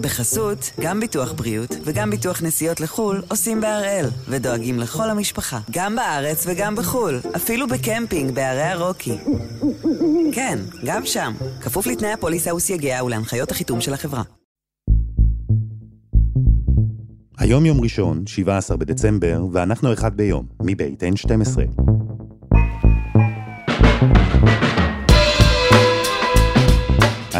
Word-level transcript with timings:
בחסות, 0.00 0.70
גם 0.80 1.00
ביטוח 1.00 1.32
בריאות 1.32 1.70
וגם 1.84 2.10
ביטוח 2.10 2.42
נסיעות 2.42 2.80
לחו"ל 2.80 3.22
עושים 3.28 3.60
בהראל, 3.60 4.06
ודואגים 4.28 4.78
לכל 4.78 5.10
המשפחה, 5.10 5.60
גם 5.70 5.96
בארץ 5.96 6.44
וגם 6.46 6.76
בחו"ל, 6.76 7.20
אפילו 7.36 7.66
בקמפינג 7.68 8.34
בערי 8.34 8.62
הרוקי. 8.62 9.18
כן, 10.32 10.58
גם 10.84 11.06
שם, 11.06 11.32
כפוף 11.60 11.86
לתנאי 11.86 12.12
הפוליסה 12.12 12.54
וסייגיה 12.54 13.04
ולהנחיות 13.04 13.50
החיתום 13.50 13.80
של 13.80 13.94
החברה. 13.94 14.22
היום 17.38 17.66
יום 17.66 17.80
ראשון, 17.80 18.26
17 18.26 18.76
בדצמבר, 18.76 19.44
ואנחנו 19.52 19.92
אחד 19.92 20.16
ביום, 20.16 20.46
מבית 20.62 21.02
N12. 21.02 21.56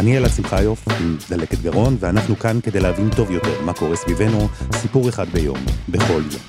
אני 0.01 0.17
אלעד 0.17 0.31
שמחיוף 0.31 0.87
עם 0.87 1.17
דלקת 1.29 1.57
גרון, 1.61 1.97
ואנחנו 1.99 2.35
כאן 2.35 2.61
כדי 2.61 2.79
להבין 2.79 3.09
טוב 3.15 3.31
יותר 3.31 3.61
מה 3.61 3.73
קורה 3.73 3.95
סביבנו, 3.95 4.47
סיפור 4.73 5.09
אחד 5.09 5.27
ביום, 5.27 5.57
בכל 5.89 6.21
יום. 6.31 6.41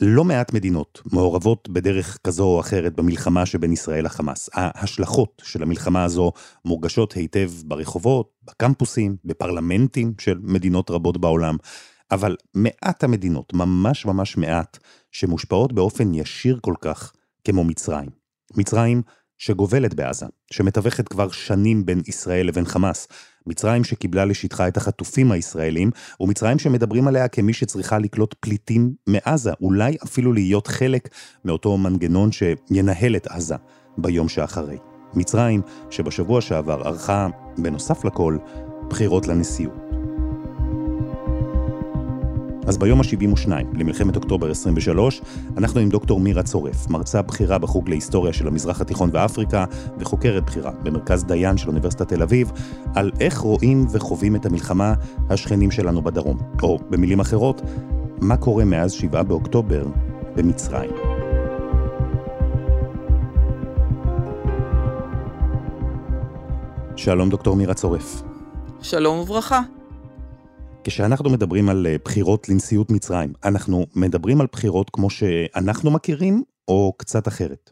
לא 0.00 0.24
מעט 0.24 0.52
מדינות 0.52 1.02
מעורבות 1.12 1.68
בדרך 1.68 2.18
כזו 2.24 2.44
או 2.44 2.60
אחרת 2.60 2.96
במלחמה 2.96 3.46
שבין 3.46 3.72
ישראל 3.72 4.04
לחמאס. 4.04 4.50
ההשלכות 4.52 5.42
של 5.44 5.62
המלחמה 5.62 6.04
הזו 6.04 6.32
מורגשות 6.64 7.12
היטב 7.12 7.50
ברחובות, 7.64 8.30
בקמפוסים, 8.44 9.16
בפרלמנטים 9.24 10.14
של 10.20 10.38
מדינות 10.42 10.90
רבות 10.90 11.18
בעולם, 11.18 11.56
אבל 12.10 12.36
מעט 12.54 13.04
המדינות, 13.04 13.54
ממש 13.54 14.06
ממש 14.06 14.36
מעט, 14.36 14.78
שמושפעות 15.12 15.72
באופן 15.72 16.14
ישיר 16.14 16.58
כל 16.62 16.74
כך 16.80 17.12
כמו 17.46 17.64
מצרים. 17.64 18.08
מצרים 18.56 19.02
שגובלת 19.38 19.94
בעזה, 19.94 20.26
שמתווכת 20.50 21.08
כבר 21.08 21.30
שנים 21.30 21.86
בין 21.86 22.02
ישראל 22.06 22.46
לבין 22.46 22.64
חמאס. 22.64 23.08
מצרים 23.46 23.84
שקיבלה 23.84 24.24
לשטחה 24.24 24.68
את 24.68 24.76
החטופים 24.76 25.32
הישראלים, 25.32 25.90
ומצרים 26.20 26.58
שמדברים 26.58 27.08
עליה 27.08 27.28
כמי 27.28 27.52
שצריכה 27.52 27.98
לקלוט 27.98 28.34
פליטים 28.40 28.94
מעזה, 29.06 29.52
אולי 29.60 29.96
אפילו 30.04 30.32
להיות 30.32 30.66
חלק 30.66 31.08
מאותו 31.44 31.78
מנגנון 31.78 32.30
שינהל 32.32 33.16
את 33.16 33.26
עזה 33.26 33.56
ביום 33.98 34.28
שאחרי. 34.28 34.78
מצרים, 35.14 35.62
שבשבוע 35.90 36.40
שעבר 36.40 36.82
ערכה, 36.84 37.28
בנוסף 37.58 38.04
לכל, 38.04 38.36
בחירות 38.88 39.26
לנשיאות. 39.26 39.95
אז 42.66 42.78
ביום 42.78 43.00
ה-72 43.00 43.48
למלחמת 43.74 44.16
אוקטובר 44.16 44.50
23, 44.50 45.20
אנחנו 45.56 45.80
עם 45.80 45.88
דוקטור 45.88 46.20
מירה 46.20 46.42
צורף, 46.42 46.90
מרצה 46.90 47.22
בכירה 47.22 47.58
בחוג 47.58 47.88
להיסטוריה 47.88 48.32
של 48.32 48.48
המזרח 48.48 48.80
התיכון 48.80 49.10
ואפריקה, 49.12 49.64
וחוקרת 49.98 50.44
בכירה 50.44 50.70
במרכז 50.82 51.24
דיין 51.24 51.56
של 51.56 51.68
אוניברסיטת 51.68 52.08
תל 52.08 52.22
אביב, 52.22 52.52
על 52.94 53.10
איך 53.20 53.38
רואים 53.38 53.86
וחווים 53.90 54.36
את 54.36 54.46
המלחמה 54.46 54.94
השכנים 55.30 55.70
שלנו 55.70 56.02
בדרום. 56.02 56.38
או 56.62 56.78
במילים 56.90 57.20
אחרות, 57.20 57.62
מה 58.20 58.36
קורה 58.36 58.64
מאז 58.64 58.92
7 58.92 59.22
באוקטובר 59.22 59.86
במצרים. 60.36 60.90
שלום 66.96 67.30
דוקטור 67.30 67.56
מירה 67.56 67.74
צורף. 67.74 68.22
שלום 68.82 69.18
וברכה. 69.18 69.75
כשאנחנו 70.86 71.30
מדברים 71.30 71.68
על 71.68 71.86
אה, 71.86 71.96
בחירות 72.04 72.48
לנשיאות 72.48 72.90
מצרים, 72.90 73.32
אנחנו 73.44 73.86
מדברים 73.94 74.40
על 74.40 74.46
בחירות 74.52 74.90
כמו 74.90 75.10
שאנחנו 75.10 75.90
מכירים, 75.90 76.42
או 76.68 76.92
קצת 76.98 77.28
אחרת? 77.28 77.70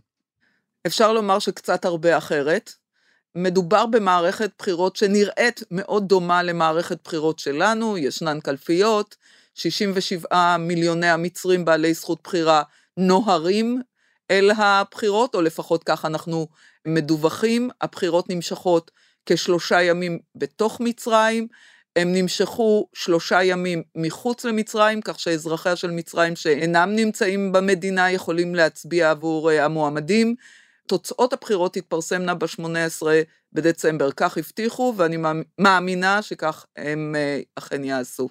אפשר 0.86 1.12
לומר 1.12 1.38
שקצת 1.38 1.84
הרבה 1.84 2.18
אחרת. 2.18 2.72
מדובר 3.34 3.86
במערכת 3.86 4.50
בחירות 4.58 4.96
שנראית 4.96 5.62
מאוד 5.70 6.08
דומה 6.08 6.42
למערכת 6.42 6.98
בחירות 7.04 7.38
שלנו, 7.38 7.98
ישנן 7.98 8.40
קלפיות, 8.40 9.16
67 9.54 10.56
מיליוני 10.56 11.08
המצרים 11.08 11.64
בעלי 11.64 11.94
זכות 11.94 12.18
בחירה 12.24 12.62
נוהרים 12.96 13.82
אל 14.30 14.50
הבחירות, 14.50 15.34
או 15.34 15.42
לפחות 15.42 15.84
כך 15.84 16.04
אנחנו 16.04 16.48
מדווחים. 16.86 17.70
הבחירות 17.80 18.30
נמשכות 18.30 18.90
כשלושה 19.26 19.82
ימים 19.82 20.18
בתוך 20.36 20.80
מצרים, 20.80 21.48
הם 21.96 22.12
נמשכו 22.12 22.88
שלושה 22.92 23.42
ימים 23.42 23.82
מחוץ 23.96 24.44
למצרים, 24.44 25.00
כך 25.00 25.20
שאזרחיה 25.20 25.76
של 25.76 25.90
מצרים 25.90 26.36
שאינם 26.36 26.92
נמצאים 26.96 27.52
במדינה 27.52 28.10
יכולים 28.10 28.54
להצביע 28.54 29.10
עבור 29.10 29.50
אה, 29.50 29.64
המועמדים. 29.64 30.34
תוצאות 30.88 31.32
הבחירות 31.32 31.74
תתפרסמנה 31.74 32.34
ב-18 32.34 33.02
בדצמבר, 33.52 34.10
כך 34.12 34.38
הבטיחו, 34.38 34.94
ואני 34.96 35.16
מאמינה 35.58 36.22
שכך 36.22 36.66
הם 36.76 37.14
אה, 37.18 37.40
אכן 37.54 37.84
יעשו. 37.84 38.28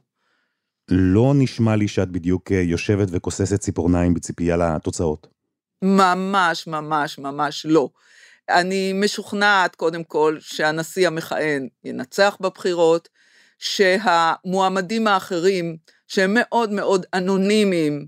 לא 0.90 1.34
נשמע 1.36 1.76
לי 1.76 1.88
שאת 1.88 2.12
בדיוק 2.12 2.52
אה, 2.52 2.62
יושבת 2.62 3.08
וכוססת 3.12 3.60
ציפורניים 3.60 4.14
בציפייה 4.14 4.58
לתוצאות. 4.58 5.28
ממש, 5.82 6.68
ממש, 6.68 7.20
ממש 7.20 7.66
לא. 7.70 7.90
אני 8.50 8.94
משוכנעת, 8.94 9.76
קודם 9.76 10.04
כל, 10.04 10.38
שהנשיא 10.40 11.08
המכהן 11.08 11.68
ינצח 11.84 12.38
בבחירות, 12.42 13.10
שהמועמדים 13.64 15.08
האחרים, 15.08 15.78
שהם 16.08 16.32
מאוד 16.34 16.72
מאוד 16.72 17.06
אנונימיים, 17.14 18.06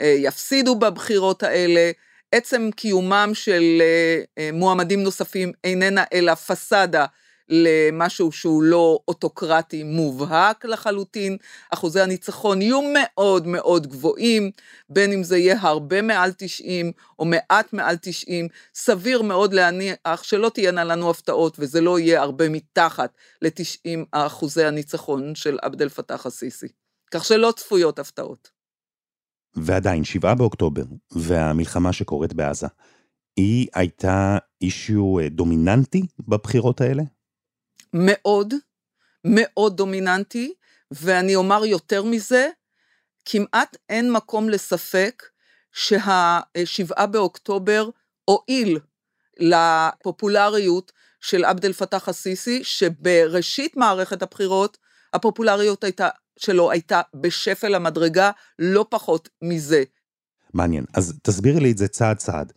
אה, 0.00 0.14
יפסידו 0.18 0.74
בבחירות 0.74 1.42
האלה. 1.42 1.90
עצם 2.32 2.70
קיומם 2.76 3.30
של 3.34 3.62
אה, 3.80 4.22
אה, 4.38 4.50
מועמדים 4.52 5.02
נוספים 5.02 5.52
איננה 5.64 6.04
אלא 6.12 6.34
פסאדה 6.34 7.06
למשהו 7.48 8.32
שהוא 8.32 8.62
לא 8.62 8.98
אוטוקרטי 9.08 9.82
מובהק 9.82 10.64
לחלוטין, 10.64 11.36
אחוזי 11.70 12.00
הניצחון 12.00 12.62
יהיו 12.62 12.80
מאוד 12.94 13.46
מאוד 13.46 13.86
גבוהים, 13.86 14.50
בין 14.88 15.12
אם 15.12 15.22
זה 15.22 15.38
יהיה 15.38 15.56
הרבה 15.60 16.02
מעל 16.02 16.32
90 16.36 16.92
או 17.18 17.24
מעט 17.24 17.72
מעל 17.72 17.96
90, 18.00 18.48
סביר 18.74 19.22
מאוד 19.22 19.52
להניח 19.52 20.22
שלא 20.22 20.48
תהיינה 20.48 20.84
לנו 20.84 21.10
הפתעות 21.10 21.56
וזה 21.58 21.80
לא 21.80 21.98
יהיה 21.98 22.22
הרבה 22.22 22.48
מתחת 22.48 23.14
ל-90 23.42 24.06
אחוזי 24.10 24.64
הניצחון 24.64 25.34
של 25.34 25.58
עבד 25.62 25.82
אל 25.82 25.88
פתאח 25.88 26.26
א-סיסי. 26.26 26.68
כך 27.10 27.24
שלא 27.24 27.52
צפויות 27.56 27.98
הפתעות. 27.98 28.50
ועדיין, 29.56 30.04
7 30.04 30.34
באוקטובר 30.34 30.82
והמלחמה 31.12 31.92
שקורית 31.92 32.32
בעזה, 32.32 32.66
היא 33.36 33.66
הייתה 33.74 34.38
אישיו 34.60 35.16
דומיננטי 35.30 36.02
בבחירות 36.28 36.80
האלה? 36.80 37.02
מאוד, 37.94 38.54
מאוד 39.24 39.76
דומיננטי, 39.76 40.54
ואני 40.90 41.34
אומר 41.34 41.64
יותר 41.64 42.02
מזה, 42.02 42.48
כמעט 43.24 43.76
אין 43.88 44.12
מקום 44.12 44.48
לספק 44.48 45.22
שהשבעה 45.72 47.06
באוקטובר 47.06 47.88
הועיל 48.24 48.78
לפופולריות 49.38 50.92
של 51.20 51.44
עבד 51.44 51.64
אל 51.64 51.72
פתאח 51.72 52.08
א-סיסי, 52.08 52.64
שבראשית 52.64 53.76
מערכת 53.76 54.22
הבחירות 54.22 54.78
הפופולריות 55.14 55.84
הייתה, 55.84 56.08
שלו 56.38 56.70
הייתה 56.70 57.00
בשפל 57.14 57.74
המדרגה, 57.74 58.30
לא 58.58 58.86
פחות 58.90 59.28
מזה. 59.42 59.82
מעניין. 60.54 60.84
אז 60.94 61.14
תסבירי 61.22 61.60
לי 61.60 61.70
את 61.72 61.78
זה 61.78 61.88
צעד 61.88 62.16
צעד. 62.16 62.52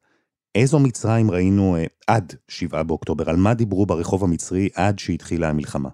איזו 0.58 0.80
מצרים 0.80 1.32
ראינו 1.32 1.76
אה, 1.76 1.86
עד 2.08 2.34
7 2.48 2.84
באוקטובר? 2.84 3.30
על 3.30 3.36
מה 3.36 3.54
דיברו 3.54 3.86
ברחוב 3.86 4.24
המצרי 4.24 4.70
עד 4.76 5.00
שהתחילה 5.00 5.50
המלחמה? 5.50 5.90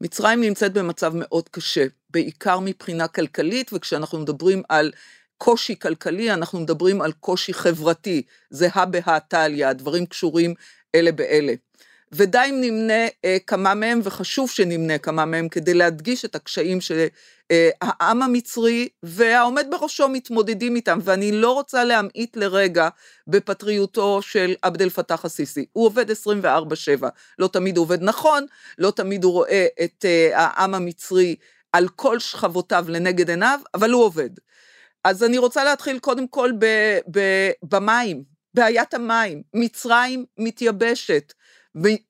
מצרים 0.00 0.40
נמצאת 0.40 0.72
במצב 0.72 1.12
מאוד 1.14 1.48
קשה, 1.48 1.86
בעיקר 2.10 2.58
מבחינה 2.58 3.08
כלכלית, 3.08 3.72
וכשאנחנו 3.72 4.18
מדברים 4.18 4.62
על 4.68 4.92
קושי 5.38 5.78
כלכלי, 5.78 6.32
אנחנו 6.32 6.60
מדברים 6.60 7.02
על 7.02 7.12
קושי 7.12 7.54
חברתי, 7.54 8.22
זה 8.50 8.68
הא 8.72 8.84
בהא 8.84 9.18
תליא, 9.28 9.66
הדברים 9.66 10.06
קשורים 10.06 10.54
אלה 10.94 11.12
באלה. 11.12 11.52
ודי 12.12 12.46
אם 12.50 12.60
נמנה 12.60 13.06
אה, 13.24 13.36
כמה 13.46 13.74
מהם, 13.74 14.00
וחשוב 14.04 14.50
שנמנה 14.50 14.98
כמה 14.98 15.24
מהם, 15.24 15.48
כדי 15.48 15.74
להדגיש 15.74 16.24
את 16.24 16.34
הקשיים 16.34 16.78
שהעם 16.80 18.22
המצרי 18.22 18.88
והעומד 19.02 19.66
בראשו 19.70 20.08
מתמודדים 20.08 20.76
איתם, 20.76 20.98
ואני 21.02 21.32
לא 21.32 21.52
רוצה 21.52 21.84
להמעיט 21.84 22.36
לרגע 22.36 22.88
בפטריותו 23.26 24.22
של 24.22 24.54
עבד 24.62 24.82
אל 24.82 24.90
פתאח 24.90 25.24
א-סיסי. 25.24 25.66
הוא 25.72 25.86
עובד 25.86 26.10
24-7, 26.10 26.14
לא 27.38 27.48
תמיד 27.48 27.76
הוא 27.76 27.82
עובד 27.82 28.02
נכון, 28.02 28.46
לא 28.78 28.90
תמיד 28.90 29.24
הוא 29.24 29.32
רואה 29.32 29.66
את 29.84 30.04
אה, 30.04 30.30
העם 30.38 30.74
המצרי 30.74 31.36
על 31.72 31.88
כל 31.88 32.18
שכבותיו 32.18 32.84
לנגד 32.88 33.30
עיניו, 33.30 33.60
אבל 33.74 33.90
הוא 33.90 34.04
עובד. 34.04 34.30
אז 35.04 35.24
אני 35.24 35.38
רוצה 35.38 35.64
להתחיל 35.64 35.98
קודם 35.98 36.28
כל 36.28 36.52
ב, 36.58 36.66
ב, 37.10 37.20
במים, 37.62 38.22
בעיית 38.54 38.94
המים. 38.94 39.42
מצרים 39.54 40.24
מתייבשת. 40.38 41.32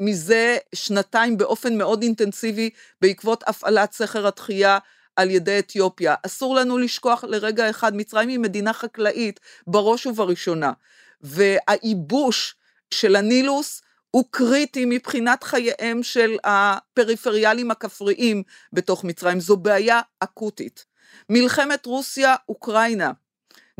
מזה 0.01 0.57
שנתיים 0.75 1.37
באופן 1.39 1.79
מאוד 1.79 2.03
אינטנסיבי 2.03 2.71
בעקבות 3.01 3.45
הפעלת 3.47 3.93
סכר 3.93 4.27
התחייה 4.27 4.79
על 5.17 5.31
ידי 5.31 5.59
אתיופיה. 5.59 6.15
אסור 6.27 6.55
לנו 6.55 6.79
לשכוח 6.79 7.25
לרגע 7.25 7.71
אחד, 7.71 7.97
מצרים 7.97 8.29
היא 8.29 8.39
מדינה 8.39 8.73
חקלאית 8.73 9.41
בראש 9.67 10.07
ובראשונה, 10.07 10.73
והייבוש 11.21 12.55
של 12.91 13.17
הנילוס 13.17 13.83
הוא 14.11 14.25
קריטי 14.31 14.85
מבחינת 14.85 15.45
חייהם 15.45 16.03
של 16.03 16.37
הפריפריאלים 16.45 17.71
הכפריים 17.71 18.43
בתוך 18.73 19.05
מצרים, 19.05 19.41
זו 19.41 19.57
בעיה 19.57 20.01
אקוטית. 20.21 20.85
מלחמת 21.29 21.87
רוסיה-אוקראינה, 21.87 23.13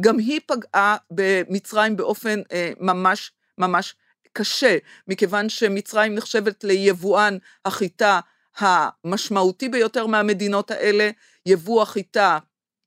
גם 0.01 0.19
היא 0.19 0.41
פגעה 0.47 0.97
במצרים 1.11 1.97
באופן 1.97 2.41
אה, 2.53 2.73
ממש 2.81 3.33
ממש 3.59 3.95
קשה, 4.33 4.77
מכיוון 5.09 5.49
שמצרים 5.49 6.15
נחשבת 6.15 6.65
ליבואן 6.65 7.39
החיטה 7.65 8.21
המשמעותי 8.57 9.69
ביותר 9.69 10.07
מהמדינות 10.07 10.71
האלה, 10.71 11.11
יבוא 11.47 11.83
החיטה 11.83 12.39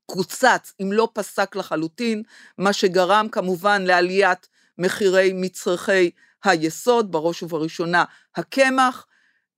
קוצץ, 0.06 0.74
אם 0.82 0.92
לא 0.92 1.10
פסק 1.14 1.56
לחלוטין, 1.56 2.24
מה 2.58 2.74
שגרם 2.74 3.28
כמובן 3.32 3.82
לעליית 3.82 4.48
מחירי 4.78 5.32
מצרכי 5.36 6.12
היסוד, 6.44 7.12
בראש 7.12 7.44
ובראשונה 7.44 8.04
הקמח, 8.36 9.06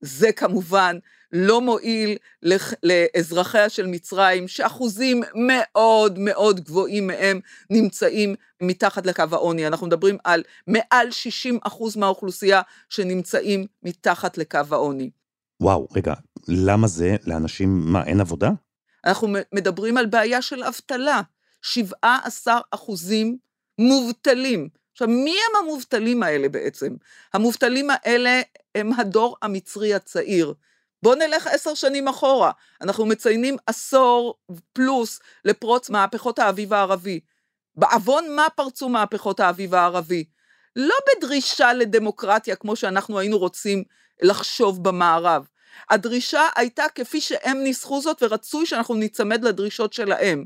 זה 0.00 0.32
כמובן 0.32 0.98
לא 1.32 1.60
מועיל 1.60 2.16
לאזרחיה 2.82 3.68
של 3.68 3.86
מצרים, 3.86 4.48
שאחוזים 4.48 5.22
מאוד 5.34 6.18
מאוד 6.18 6.60
גבוהים 6.60 7.06
מהם 7.06 7.40
נמצאים 7.70 8.34
מתחת 8.60 9.06
לקו 9.06 9.24
העוני. 9.32 9.66
אנחנו 9.66 9.86
מדברים 9.86 10.16
על 10.24 10.42
מעל 10.66 11.10
60 11.10 11.58
אחוז 11.62 11.96
מהאוכלוסייה 11.96 12.62
שנמצאים 12.88 13.66
מתחת 13.82 14.38
לקו 14.38 14.60
העוני. 14.70 15.10
וואו, 15.60 15.88
רגע, 15.96 16.14
למה 16.48 16.86
זה? 16.86 17.16
לאנשים, 17.26 17.92
מה, 17.92 18.04
אין 18.04 18.20
עבודה? 18.20 18.50
אנחנו 19.04 19.28
מדברים 19.54 19.96
על 19.96 20.06
בעיה 20.06 20.42
של 20.42 20.64
אבטלה. 20.64 21.20
17 21.62 22.60
אחוזים 22.70 23.36
מובטלים. 23.78 24.68
עכשיו, 24.92 25.08
מי 25.08 25.30
הם 25.30 25.64
המובטלים 25.64 26.22
האלה 26.22 26.48
בעצם? 26.48 26.94
המובטלים 27.34 27.88
האלה 27.90 28.40
הם 28.74 28.92
הדור 28.92 29.36
המצרי 29.42 29.94
הצעיר. 29.94 30.54
בואו 31.06 31.18
נלך 31.18 31.46
עשר 31.46 31.74
שנים 31.74 32.08
אחורה, 32.08 32.50
אנחנו 32.80 33.06
מציינים 33.06 33.56
עשור 33.66 34.34
פלוס 34.72 35.20
לפרוץ 35.44 35.90
מהפכות 35.90 36.38
האביב 36.38 36.72
הערבי. 36.72 37.20
בעוון 37.76 38.36
מה 38.36 38.46
פרצו 38.56 38.88
מהפכות 38.88 39.40
האביב 39.40 39.74
הערבי? 39.74 40.24
לא 40.76 40.94
בדרישה 41.08 41.72
לדמוקרטיה 41.72 42.56
כמו 42.56 42.76
שאנחנו 42.76 43.18
היינו 43.18 43.38
רוצים 43.38 43.84
לחשוב 44.22 44.84
במערב. 44.84 45.46
הדרישה 45.90 46.48
הייתה 46.56 46.84
כפי 46.94 47.20
שהם 47.20 47.58
ניסחו 47.62 48.00
זאת 48.00 48.22
ורצוי 48.22 48.66
שאנחנו 48.66 48.94
ניצמד 48.94 49.44
לדרישות 49.44 49.92
שלהם. 49.92 50.44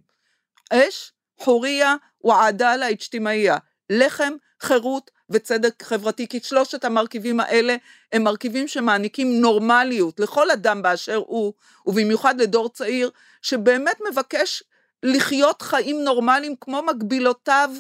אש, 0.72 1.12
חוריה 1.38 1.94
ועדאלה 2.24 2.90
אג'תימאיה, 2.90 3.56
לחם, 3.90 4.32
חירות 4.60 5.10
וצדק 5.30 5.82
חברתי, 5.82 6.28
כי 6.28 6.40
שלושת 6.42 6.84
המרכיבים 6.84 7.40
האלה 7.40 7.76
הם 8.12 8.22
מרכיבים 8.22 8.68
שמעניקים 8.68 9.40
נורמליות 9.40 10.20
לכל 10.20 10.50
אדם 10.50 10.82
באשר 10.82 11.22
הוא, 11.26 11.52
ובמיוחד 11.86 12.40
לדור 12.40 12.68
צעיר, 12.68 13.10
שבאמת 13.42 13.96
מבקש 14.10 14.62
לחיות 15.02 15.62
חיים 15.62 16.04
נורמליים 16.04 16.54
כמו 16.60 16.82
מקבילותיו 16.82 17.70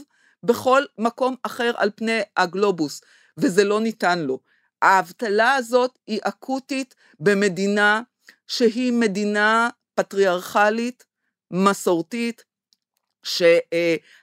בכל 0.42 0.84
מקום 0.98 1.36
אחר 1.42 1.72
על 1.76 1.90
פני 1.94 2.20
הגלובוס, 2.36 3.00
וזה 3.38 3.64
לא 3.64 3.80
ניתן 3.80 4.18
לו. 4.18 4.40
האבטלה 4.82 5.54
הזאת 5.54 5.98
היא 6.06 6.20
אקוטית 6.22 6.94
במדינה 7.20 8.02
שהיא 8.46 8.92
מדינה 8.92 9.68
פטריארכלית, 9.94 11.04
מסורתית, 11.50 12.44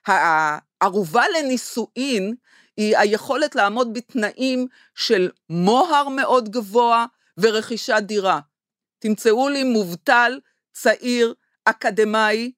שהערובה 0.06 1.24
לנישואין 1.38 2.36
היא 2.78 2.98
היכולת 2.98 3.56
לעמוד 3.56 3.94
בתנאים 3.94 4.68
של 4.96 5.32
מוהר 5.50 6.10
מאוד 6.10 6.50
גבוה 6.50 7.06
ורכישת 7.38 8.02
דירה. 8.02 8.40
תמצאו 9.00 9.50
לי 9.50 9.64
מובטל, 9.64 10.40
צעיר, 10.74 11.34
אקדמאי, 11.66 12.52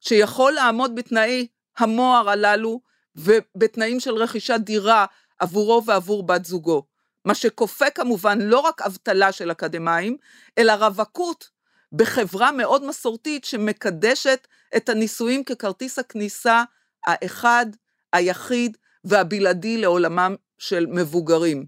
שיכול 0.00 0.52
לעמוד 0.52 0.94
בתנאי 0.94 1.46
המוהר 1.78 2.30
הללו 2.30 2.80
ובתנאים 3.16 4.00
של 4.00 4.14
רכישת 4.14 4.60
דירה 4.60 5.06
עבורו 5.38 5.84
ועבור 5.84 6.22
בת 6.22 6.44
זוגו. 6.44 6.86
מה 7.24 7.34
שכופה 7.34 7.90
כמובן 7.90 8.38
לא 8.40 8.58
רק 8.58 8.82
אבטלה 8.82 9.32
של 9.32 9.50
אקדמאים, 9.50 10.16
אלא 10.58 10.72
רווקות 10.72 11.50
בחברה 11.92 12.52
מאוד 12.52 12.84
מסורתית 12.84 13.44
שמקדשת 13.44 14.46
את 14.76 14.88
הנישואים 14.88 15.44
ככרטיס 15.44 15.98
הכניסה 15.98 16.64
האחד, 17.06 17.66
היחיד 18.12 18.76
והבלעדי 19.04 19.76
לעולמם 19.78 20.34
של 20.58 20.86
מבוגרים. 20.86 21.66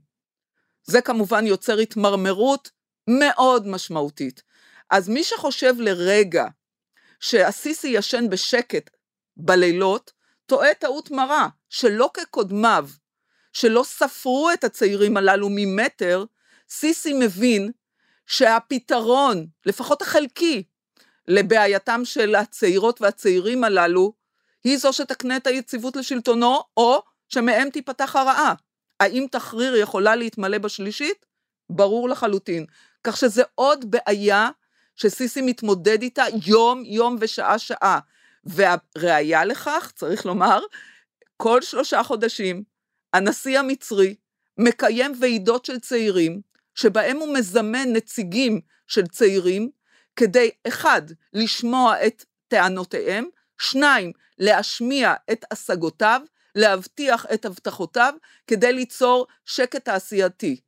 זה 0.84 1.00
כמובן 1.00 1.46
יוצר 1.46 1.78
התמרמרות 1.78 2.70
מאוד 3.08 3.66
משמעותית. 3.66 4.42
אז 4.90 5.08
מי 5.08 5.24
שחושב 5.24 5.74
לרגע 5.78 6.46
שהסיסי 7.20 7.88
ישן 7.88 8.30
בשקט 8.30 8.90
בלילות, 9.36 10.12
טועה 10.46 10.74
טעות 10.74 11.10
מרה, 11.10 11.48
שלא 11.68 12.10
כקודמיו, 12.14 12.88
שלא 13.52 13.82
ספרו 13.84 14.50
את 14.50 14.64
הצעירים 14.64 15.16
הללו 15.16 15.48
ממטר, 15.50 16.24
סיסי 16.68 17.12
מבין 17.12 17.70
שהפתרון, 18.26 19.46
לפחות 19.66 20.02
החלקי, 20.02 20.62
לבעייתם 21.28 22.00
של 22.04 22.34
הצעירות 22.34 23.00
והצעירים 23.00 23.64
הללו, 23.64 24.12
היא 24.64 24.78
זו 24.78 24.92
שתקנה 24.92 25.36
את 25.36 25.46
היציבות 25.46 25.96
לשלטונו, 25.96 26.60
או 26.76 27.02
שמהם 27.28 27.70
תיפתח 27.70 28.16
הרעה. 28.16 28.54
האם 29.00 29.26
תחריר 29.30 29.76
יכולה 29.76 30.16
להתמלא 30.16 30.58
בשלישית? 30.58 31.26
ברור 31.70 32.08
לחלוטין. 32.08 32.66
כך 33.04 33.16
שזה 33.16 33.42
עוד 33.54 33.90
בעיה 33.90 34.50
שסיסי 34.96 35.40
מתמודד 35.42 36.02
איתה 36.02 36.24
יום 36.46 36.82
יום 36.86 37.16
ושעה 37.20 37.58
שעה. 37.58 37.98
והראיה 38.44 39.44
לכך, 39.44 39.92
צריך 39.94 40.26
לומר, 40.26 40.60
כל 41.36 41.62
שלושה 41.62 42.02
חודשים 42.02 42.62
הנשיא 43.12 43.58
המצרי 43.58 44.14
מקיים 44.58 45.12
ועידות 45.20 45.64
של 45.64 45.78
צעירים, 45.78 46.40
שבהם 46.74 47.16
הוא 47.16 47.34
מזמן 47.34 47.92
נציגים 47.92 48.60
של 48.86 49.06
צעירים, 49.06 49.70
כדי, 50.16 50.50
אחד, 50.68 51.02
לשמוע 51.32 52.06
את 52.06 52.24
טענותיהם, 52.48 53.24
שניים, 53.58 54.12
להשמיע 54.38 55.14
את 55.32 55.44
השגותיו, 55.50 56.20
להבטיח 56.54 57.26
את 57.34 57.44
הבטחותיו 57.44 58.14
כדי 58.46 58.72
ליצור 58.72 59.26
שקט 59.44 59.84
תעשייתי. 59.84 60.60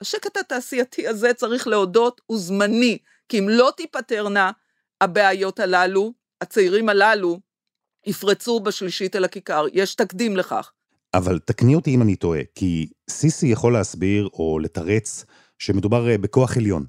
השקט 0.00 0.36
התעשייתי 0.36 1.08
הזה, 1.08 1.34
צריך 1.34 1.66
להודות, 1.66 2.20
הוא 2.26 2.38
זמני, 2.38 2.98
כי 3.28 3.38
אם 3.38 3.48
לא 3.48 3.72
תיפתרנה 3.76 4.50
הבעיות 5.00 5.60
הללו, 5.60 6.12
הצעירים 6.40 6.88
הללו 6.88 7.40
יפרצו 8.06 8.60
בשלישית 8.60 9.16
אל 9.16 9.24
הכיכר, 9.24 9.66
יש 9.72 9.94
תקדים 9.94 10.36
לכך. 10.36 10.72
אבל 11.14 11.38
תקני 11.38 11.74
אותי 11.74 11.94
אם 11.94 12.02
אני 12.02 12.16
טועה, 12.16 12.40
כי 12.54 12.88
סיסי 13.10 13.46
יכול 13.46 13.72
להסביר 13.72 14.28
או 14.32 14.58
לתרץ 14.58 15.24
שמדובר 15.62 16.08
אה, 16.08 16.18
בכוח 16.18 16.56
עליון. 16.56 16.84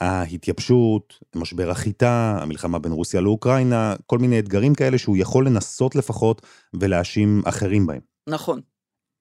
ההתייבשות, 0.00 1.18
משבר 1.36 1.70
החיטה, 1.70 2.38
המלחמה 2.42 2.78
בין 2.78 2.92
רוסיה 2.92 3.20
לאוקראינה, 3.20 3.94
כל 4.06 4.18
מיני 4.18 4.38
אתגרים 4.38 4.74
כאלה 4.74 4.98
שהוא 4.98 5.16
יכול 5.16 5.46
לנסות 5.46 5.94
לפחות 5.94 6.42
ולהאשים 6.74 7.42
אחרים 7.44 7.86
בהם. 7.86 8.00
נכון. 8.28 8.60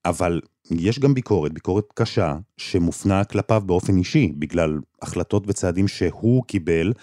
אבל 0.06 0.42
יש 0.72 1.00
גם 1.00 1.14
ביקורת, 1.14 1.54
ביקורת 1.54 1.86
קשה, 1.94 2.38
שמופנה 2.58 3.24
כלפיו 3.24 3.62
באופן 3.66 3.98
אישי, 3.98 4.34
בגלל 4.38 4.80
החלטות 5.02 5.44
וצעדים 5.48 5.88
שהוא 5.88 6.44
קיבל, 6.44 6.94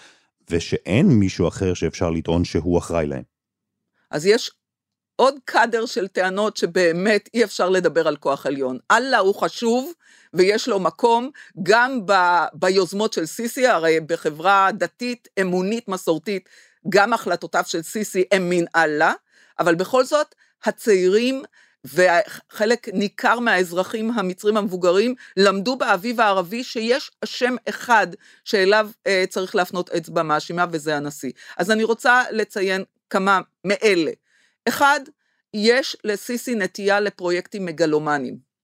ושאין 0.50 1.06
מישהו 1.06 1.48
אחר 1.48 1.74
שאפשר 1.74 2.10
לטעון 2.10 2.44
שהוא 2.44 2.78
אחראי 2.78 3.06
להם. 3.06 3.22
אז 4.10 4.26
יש 4.26 4.50
עוד 5.16 5.34
קאדר 5.44 5.86
של 5.86 6.08
טענות 6.08 6.56
שבאמת 6.56 7.28
אי 7.34 7.44
אפשר 7.44 7.70
לדבר 7.70 8.08
על 8.08 8.16
כוח 8.16 8.46
עליון. 8.46 8.78
אללה 8.90 9.18
הוא 9.18 9.34
חשוב 9.34 9.92
ויש 10.34 10.68
לו 10.68 10.80
מקום 10.80 11.30
גם 11.62 12.06
ב, 12.06 12.12
ביוזמות 12.54 13.12
של 13.12 13.26
סיסי, 13.26 13.66
הרי 13.66 14.00
בחברה 14.00 14.68
דתית, 14.72 15.28
אמונית, 15.40 15.88
מסורתית, 15.88 16.48
גם 16.88 17.12
החלטותיו 17.12 17.62
של 17.66 17.82
סיסי 17.82 18.24
הם 18.32 18.50
מן 18.50 18.64
אללה, 18.76 19.12
אבל 19.58 19.74
בכל 19.74 20.04
זאת 20.04 20.34
הצעירים 20.64 21.42
וחלק 21.84 22.88
ניכר 22.92 23.38
מהאזרחים 23.38 24.10
המצרים 24.10 24.56
המבוגרים 24.56 25.14
למדו 25.36 25.76
באביב 25.76 26.20
הערבי 26.20 26.64
שיש 26.64 27.10
השם 27.22 27.56
אחד 27.68 28.06
שאליו 28.44 28.90
אה, 29.06 29.24
צריך 29.28 29.54
להפנות 29.54 29.90
אצבע 29.90 30.22
מאשימה 30.22 30.66
וזה 30.72 30.96
הנשיא. 30.96 31.32
אז 31.56 31.70
אני 31.70 31.84
רוצה 31.84 32.22
לציין 32.30 32.84
כמה 33.10 33.40
מאלה. 33.64 34.10
אחד, 34.68 35.00
יש 35.54 35.96
לסיסי 36.04 36.54
נטייה 36.54 37.00
לפרויקטים 37.00 37.64
מגלומניים. 37.66 38.54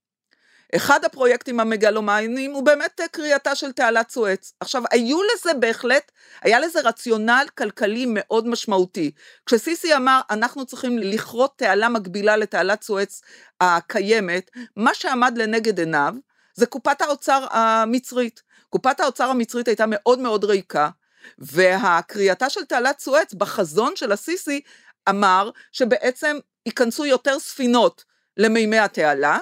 אחד 0.76 1.04
הפרויקטים 1.04 1.60
המגלומניים 1.60 2.52
הוא 2.52 2.62
באמת 2.62 3.00
קריאתה 3.12 3.54
של 3.54 3.72
תעלת 3.72 4.10
סואץ. 4.10 4.52
עכשיו, 4.60 4.82
היו 4.90 5.18
לזה 5.22 5.54
בהחלט, 5.54 6.12
היה 6.42 6.60
לזה 6.60 6.80
רציונל 6.80 7.46
כלכלי 7.58 8.06
מאוד 8.08 8.46
משמעותי. 8.46 9.10
כשסיסי 9.46 9.96
אמר, 9.96 10.20
אנחנו 10.30 10.66
צריכים 10.66 10.98
לכרות 10.98 11.58
תעלה 11.58 11.88
מקבילה 11.88 12.36
לתעלת 12.36 12.82
סואץ 12.82 13.22
הקיימת, 13.60 14.50
מה 14.76 14.94
שעמד 14.94 15.38
לנגד 15.38 15.78
עיניו, 15.78 16.14
זה 16.54 16.66
קופת 16.66 17.02
האוצר 17.02 17.46
המצרית. 17.50 18.42
קופת 18.68 19.00
האוצר 19.00 19.24
המצרית 19.24 19.68
הייתה 19.68 19.84
מאוד 19.88 20.18
מאוד 20.18 20.44
ריקה, 20.44 20.88
והקריאתה 21.38 22.50
של 22.50 22.64
תעלת 22.64 23.00
סואץ 23.00 23.34
בחזון 23.34 23.96
של 23.96 24.12
הסיסי 24.12 24.60
אמר 25.10 25.50
שבעצם 25.72 26.36
ייכנסו 26.66 27.06
יותר 27.06 27.38
ספינות 27.38 28.04
למימי 28.36 28.78
התעלה, 28.78 29.38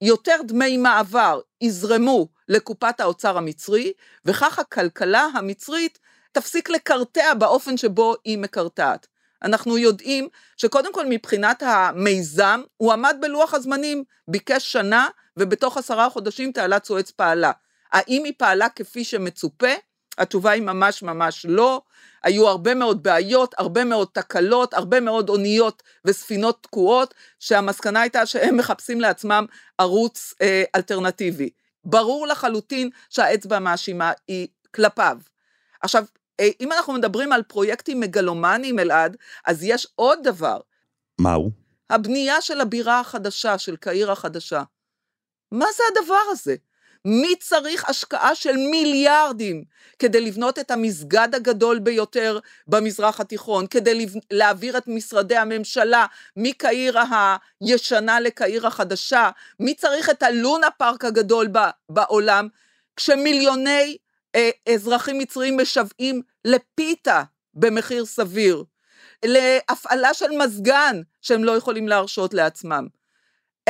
יותר 0.00 0.36
דמי 0.44 0.76
מעבר 0.76 1.40
יזרמו 1.60 2.28
לקופת 2.48 3.00
האוצר 3.00 3.38
המצרי, 3.38 3.92
וכך 4.24 4.58
הכלכלה 4.58 5.26
המצרית 5.34 5.98
תפסיק 6.32 6.70
לקרטע 6.70 7.34
באופן 7.34 7.76
שבו 7.76 8.14
היא 8.24 8.38
מקרטעת. 8.38 9.06
אנחנו 9.42 9.78
יודעים 9.78 10.28
שקודם 10.56 10.92
כל 10.92 11.06
מבחינת 11.08 11.62
המיזם, 11.62 12.62
הוא 12.76 12.92
עמד 12.92 13.16
בלוח 13.20 13.54
הזמנים, 13.54 14.04
ביקש 14.28 14.72
שנה, 14.72 15.08
ובתוך 15.36 15.76
עשרה 15.76 16.10
חודשים 16.10 16.52
תעלת 16.52 16.84
סואץ 16.84 17.10
פעלה. 17.10 17.52
האם 17.92 18.24
היא 18.24 18.32
פעלה 18.38 18.68
כפי 18.68 19.04
שמצופה? 19.04 19.72
התשובה 20.18 20.50
היא 20.50 20.62
ממש 20.62 21.02
ממש 21.02 21.46
לא. 21.48 21.82
היו 22.22 22.48
הרבה 22.48 22.74
מאוד 22.74 23.02
בעיות, 23.02 23.54
הרבה 23.58 23.84
מאוד 23.84 24.08
תקלות, 24.12 24.74
הרבה 24.74 25.00
מאוד 25.00 25.28
אוניות 25.28 25.82
וספינות 26.04 26.62
תקועות, 26.62 27.14
שהמסקנה 27.38 28.00
הייתה 28.00 28.26
שהם 28.26 28.56
מחפשים 28.56 29.00
לעצמם 29.00 29.46
ערוץ 29.78 30.34
אה, 30.42 30.62
אלטרנטיבי. 30.76 31.50
ברור 31.84 32.26
לחלוטין 32.26 32.90
שהאצבע 33.10 33.56
המאשימה 33.56 34.12
היא 34.28 34.48
כלפיו. 34.74 35.18
עכשיו, 35.82 36.04
אה, 36.40 36.48
אם 36.60 36.72
אנחנו 36.72 36.92
מדברים 36.92 37.32
על 37.32 37.42
פרויקטים 37.42 38.00
מגלומניים, 38.00 38.78
אלעד, 38.78 39.16
אז 39.46 39.64
יש 39.64 39.86
עוד 39.94 40.18
דבר. 40.22 40.60
מהו? 41.20 41.50
הבנייה 41.90 42.40
של 42.40 42.60
הבירה 42.60 43.00
החדשה, 43.00 43.58
של 43.58 43.76
קהיר 43.76 44.12
החדשה. 44.12 44.62
מה 45.52 45.66
זה 45.76 45.82
הדבר 45.92 46.22
הזה? 46.30 46.56
מי 47.04 47.36
צריך 47.40 47.88
השקעה 47.88 48.34
של 48.34 48.56
מיליארדים 48.56 49.64
כדי 49.98 50.20
לבנות 50.20 50.58
את 50.58 50.70
המסגד 50.70 51.28
הגדול 51.34 51.78
ביותר 51.78 52.38
במזרח 52.66 53.20
התיכון, 53.20 53.66
כדי 53.66 54.06
להעביר 54.30 54.78
את 54.78 54.88
משרדי 54.88 55.36
הממשלה 55.36 56.06
מקהיר 56.36 56.98
הישנה 57.60 58.20
לקהיר 58.20 58.66
החדשה? 58.66 59.30
מי 59.60 59.74
צריך 59.74 60.10
את 60.10 60.22
הלונה 60.22 60.70
פארק 60.70 61.04
הגדול 61.04 61.48
בעולם, 61.88 62.48
כשמיליוני 62.96 63.96
אה, 64.34 64.50
אזרחים 64.74 65.18
מצריים 65.18 65.60
משוועים 65.60 66.22
לפיתה 66.44 67.22
במחיר 67.54 68.04
סביר, 68.04 68.64
להפעלה 69.24 70.14
של 70.14 70.30
מזגן 70.38 71.00
שהם 71.22 71.44
לא 71.44 71.56
יכולים 71.56 71.88
להרשות 71.88 72.34
לעצמם. 72.34 72.99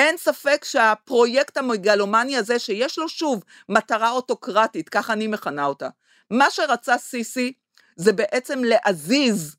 אין 0.00 0.16
ספק 0.16 0.64
שהפרויקט 0.64 1.56
המגלומני 1.56 2.36
הזה, 2.36 2.58
שיש 2.58 2.98
לו 2.98 3.08
שוב 3.08 3.44
מטרה 3.68 4.10
אוטוקרטית, 4.10 4.88
כך 4.88 5.10
אני 5.10 5.26
מכנה 5.26 5.64
אותה, 5.64 5.88
מה 6.30 6.50
שרצה 6.50 6.98
סיסי 6.98 7.52
זה 7.96 8.12
בעצם 8.12 8.62
להזיז 8.64 9.56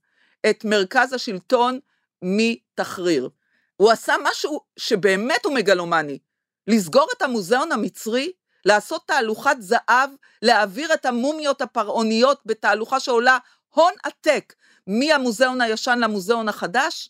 את 0.49 0.65
מרכז 0.65 1.13
השלטון 1.13 1.79
מתחריר. 2.21 3.29
הוא 3.77 3.91
עשה 3.91 4.15
משהו 4.23 4.61
שבאמת 4.77 5.45
הוא 5.45 5.53
מגלומני, 5.53 6.19
לסגור 6.67 7.07
את 7.17 7.21
המוזיאון 7.21 7.71
המצרי, 7.71 8.31
לעשות 8.65 9.07
תהלוכת 9.07 9.55
זהב, 9.59 10.09
להעביר 10.41 10.93
את 10.93 11.05
המומיות 11.05 11.61
הפרעוניות 11.61 12.41
בתהלוכה 12.45 12.99
שעולה 12.99 13.37
הון 13.69 13.93
עתק 14.03 14.53
מהמוזיאון 14.87 15.61
הישן 15.61 15.99
למוזיאון 15.99 16.49
החדש, 16.49 17.09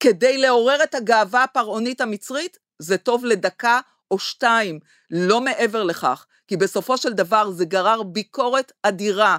כדי 0.00 0.38
לעורר 0.38 0.82
את 0.82 0.94
הגאווה 0.94 1.42
הפרעונית 1.42 2.00
המצרית, 2.00 2.58
זה 2.78 2.98
טוב 2.98 3.24
לדקה 3.24 3.80
או 4.10 4.18
שתיים, 4.18 4.80
לא 5.10 5.40
מעבר 5.40 5.82
לכך, 5.82 6.26
כי 6.48 6.56
בסופו 6.56 6.98
של 6.98 7.12
דבר 7.12 7.50
זה 7.50 7.64
גרר 7.64 8.02
ביקורת 8.02 8.72
אדירה 8.82 9.38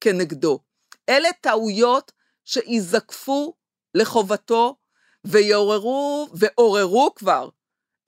כנגדו. 0.00 0.60
אלה 1.08 1.28
טעויות 1.40 2.12
שיזקפו 2.44 3.54
לחובתו 3.94 4.76
ויעוררו, 5.24 6.28
ועוררו 6.34 7.14
כבר, 7.14 7.48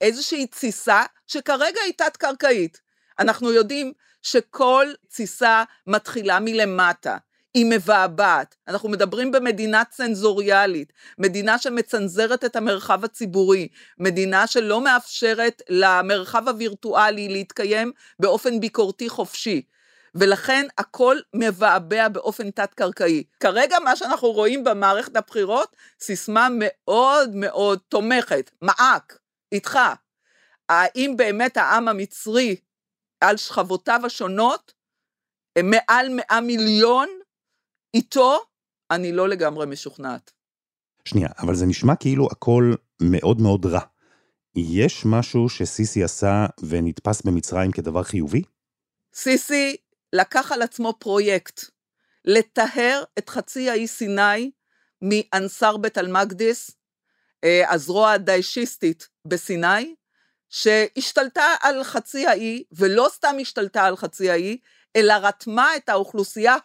איזושהי 0.01 0.47
תסיסה 0.47 1.03
שכרגע 1.27 1.81
היא 1.85 1.93
תת-קרקעית. 1.97 2.81
אנחנו 3.19 3.51
יודעים 3.53 3.93
שכל 4.21 4.87
תסיסה 5.07 5.63
מתחילה 5.87 6.39
מלמטה. 6.39 7.17
היא 7.55 7.65
מבעבעת. 7.69 8.55
אנחנו 8.67 8.89
מדברים 8.89 9.31
במדינה 9.31 9.83
צנזוריאלית, 9.85 10.93
מדינה 11.17 11.57
שמצנזרת 11.57 12.45
את 12.45 12.55
המרחב 12.55 13.05
הציבורי, 13.05 13.67
מדינה 13.99 14.47
שלא 14.47 14.81
מאפשרת 14.81 15.61
למרחב 15.69 16.47
הווירטואלי 16.47 17.29
להתקיים 17.29 17.91
באופן 18.19 18.59
ביקורתי 18.59 19.09
חופשי. 19.09 19.61
ולכן 20.15 20.67
הכל 20.77 21.17
מבעבע 21.33 22.07
באופן 22.07 22.51
תת-קרקעי. 22.51 23.23
כרגע 23.39 23.77
מה 23.79 23.95
שאנחנו 23.95 24.31
רואים 24.31 24.63
במערכת 24.63 25.15
הבחירות, 25.15 25.75
סיסמה 25.99 26.47
מאוד 26.51 27.35
מאוד 27.35 27.79
תומכת, 27.89 28.51
מעק, 28.61 29.19
איתך. 29.51 29.79
האם 30.69 31.13
באמת 31.17 31.57
העם 31.57 31.87
המצרי 31.87 32.55
על 33.21 33.37
שכבותיו 33.37 34.01
השונות, 34.05 34.73
מעל 35.63 36.09
מאה 36.09 36.41
מיליון, 36.41 37.07
איתו 37.95 38.39
אני 38.91 39.11
לא 39.11 39.29
לגמרי 39.29 39.65
משוכנעת. 39.65 40.31
שנייה, 41.05 41.29
אבל 41.39 41.55
זה 41.55 41.65
נשמע 41.65 41.95
כאילו 41.95 42.27
הכל 42.31 42.73
מאוד 43.01 43.41
מאוד 43.41 43.65
רע. 43.65 43.79
יש 44.55 45.05
משהו 45.05 45.49
שסיסי 45.49 46.03
עשה 46.03 46.45
ונתפס 46.69 47.21
במצרים 47.21 47.71
כדבר 47.71 48.03
חיובי? 48.03 48.41
סיסי 49.13 49.75
לקח 50.13 50.51
על 50.51 50.61
עצמו 50.61 50.93
פרויקט, 50.99 51.61
לטהר 52.25 53.03
את 53.17 53.29
חצי 53.29 53.69
האי 53.69 53.87
סיני 53.87 54.51
מאנסר 55.01 55.77
בית 55.77 55.97
אל-מקדיס, 55.97 56.71
אה, 57.43 57.73
הזרוע 57.73 58.11
הדיישיסטית 58.11 59.07
בסיני, 59.27 59.95
שהשתלטה 60.49 61.55
על 61.61 61.83
חצי 61.83 62.27
האי, 62.27 62.63
ולא 62.71 63.07
סתם 63.11 63.35
השתלטה 63.41 63.85
על 63.85 63.95
חצי 63.95 64.29
האי, 64.29 64.57
אלא 64.95 65.13
רתמה 65.13 65.75
את 65.75 65.89
האוכלוסייה 65.89 66.55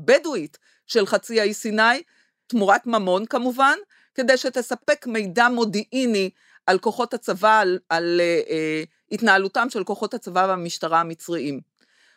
הבדואית 0.00 0.58
של 0.86 1.06
חצי 1.06 1.40
האי 1.40 1.54
סיני, 1.54 2.02
תמורת 2.46 2.86
ממון 2.86 3.26
כמובן, 3.26 3.78
כדי 4.14 4.36
שתספק 4.36 5.06
מידע 5.06 5.48
מודיעיני 5.48 6.30
על 6.66 6.78
כוחות 6.78 7.14
הצבא, 7.14 7.60
על, 7.60 7.78
על 7.88 8.20
uh, 8.20 8.88
התנהלותם 9.12 9.70
של 9.70 9.84
כוחות 9.84 10.14
הצבא 10.14 10.46
והמשטרה 10.48 11.00
המצריים. 11.00 11.60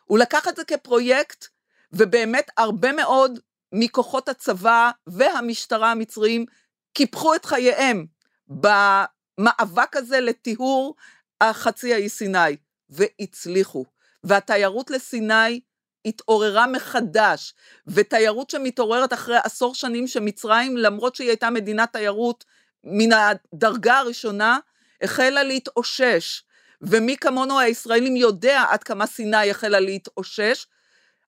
הוא 0.06 0.20
לקח 0.20 0.48
את 0.48 0.56
זה 0.56 0.64
כפרויקט, 0.64 1.46
ובאמת 1.94 2.50
הרבה 2.58 2.92
מאוד 2.92 3.40
מכוחות 3.72 4.30
הצבא 4.30 4.92
והמשטרה 5.08 5.92
המצריים 5.92 6.46
קיפחו 6.94 7.36
את 7.36 7.46
חייהם 7.46 8.06
במאבק 8.48 9.96
הזה 9.96 10.20
לטיהור 10.20 10.96
החצי 11.42 11.94
האי 11.94 12.10
סיני, 12.10 12.58
והצליחו. 12.90 13.86
והתיירות 14.24 14.92
לסיני 14.92 15.60
התעוררה 16.06 16.68
מחדש, 16.68 17.54
ותיירות 17.88 18.50
שמתעוררת 18.50 19.14
אחרי 19.14 19.38
עשור 19.44 19.76
שנים 19.76 20.08
שמצרים, 20.08 20.78
למרות 20.78 21.16
שהיא 21.16 21.28
הייתה 21.28 21.50
מדינת 21.50 21.94
תיירות 21.94 22.46
מן 22.84 23.10
הדרגה 23.14 23.98
הראשונה, 23.98 24.58
החלה 25.02 25.44
להתאושש. 25.44 26.44
ומי 26.82 27.18
כמונו 27.18 27.60
הישראלים 27.60 28.16
יודע 28.16 28.64
עד 28.70 28.84
כמה 28.84 29.06
סיני 29.06 29.52
החלה 29.52 29.80
להתאושש, 29.80 30.68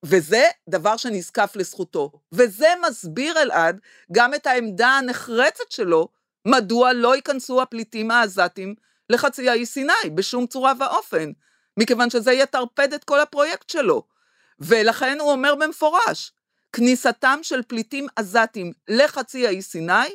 וזה 0.02 0.44
דבר 0.68 0.96
שנזקף 0.96 1.52
לזכותו. 1.56 2.12
וזה 2.32 2.68
מסביר 2.88 3.42
אלעד 3.42 3.80
גם 4.12 4.34
את 4.34 4.46
העמדה 4.46 4.88
הנחרצת 4.88 5.70
שלו, 5.70 6.08
מדוע 6.44 6.92
לא 6.92 7.16
ייכנסו 7.16 7.62
הפליטים 7.62 8.10
העזתים 8.10 8.74
לחצי 9.10 9.48
האי 9.48 9.66
סיני 9.66 10.10
בשום 10.14 10.46
צורה 10.46 10.72
ואופן, 10.80 11.30
מכיוון 11.76 12.10
שזה 12.10 12.32
יטרפד 12.32 12.92
את 12.92 13.04
כל 13.04 13.20
הפרויקט 13.20 13.70
שלו. 13.70 14.02
ולכן 14.60 15.18
הוא 15.20 15.32
אומר 15.32 15.54
במפורש, 15.54 16.32
כניסתם 16.72 17.38
של 17.42 17.62
פליטים 17.62 18.06
עזתים 18.16 18.72
לחצי 18.88 19.46
האי 19.46 19.62
סיני, 19.62 20.08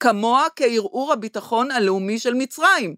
כמוה 0.00 0.46
כערעור 0.56 1.12
הביטחון 1.12 1.70
הלאומי 1.70 2.18
של 2.18 2.34
מצרים, 2.34 2.94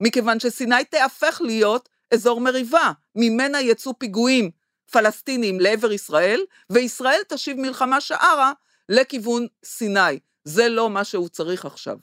מכיוון 0.00 0.40
שסיני 0.40 0.84
תהפך 0.84 1.40
להיות 1.44 1.88
אזור 2.14 2.40
מריבה, 2.40 2.92
ממנה 3.16 3.60
יצאו 3.60 3.98
פיגועים 3.98 4.50
פלסטינים 4.92 5.60
לעבר 5.60 5.92
ישראל, 5.92 6.40
וישראל 6.70 7.20
תשיב 7.28 7.60
מלחמה 7.60 8.00
שערה 8.00 8.52
לכיוון 8.88 9.46
סיני. 9.64 10.18
זה 10.44 10.68
לא 10.68 10.90
מה 10.90 11.04
שהוא 11.04 11.28
צריך 11.28 11.64
עכשיו. 11.64 11.98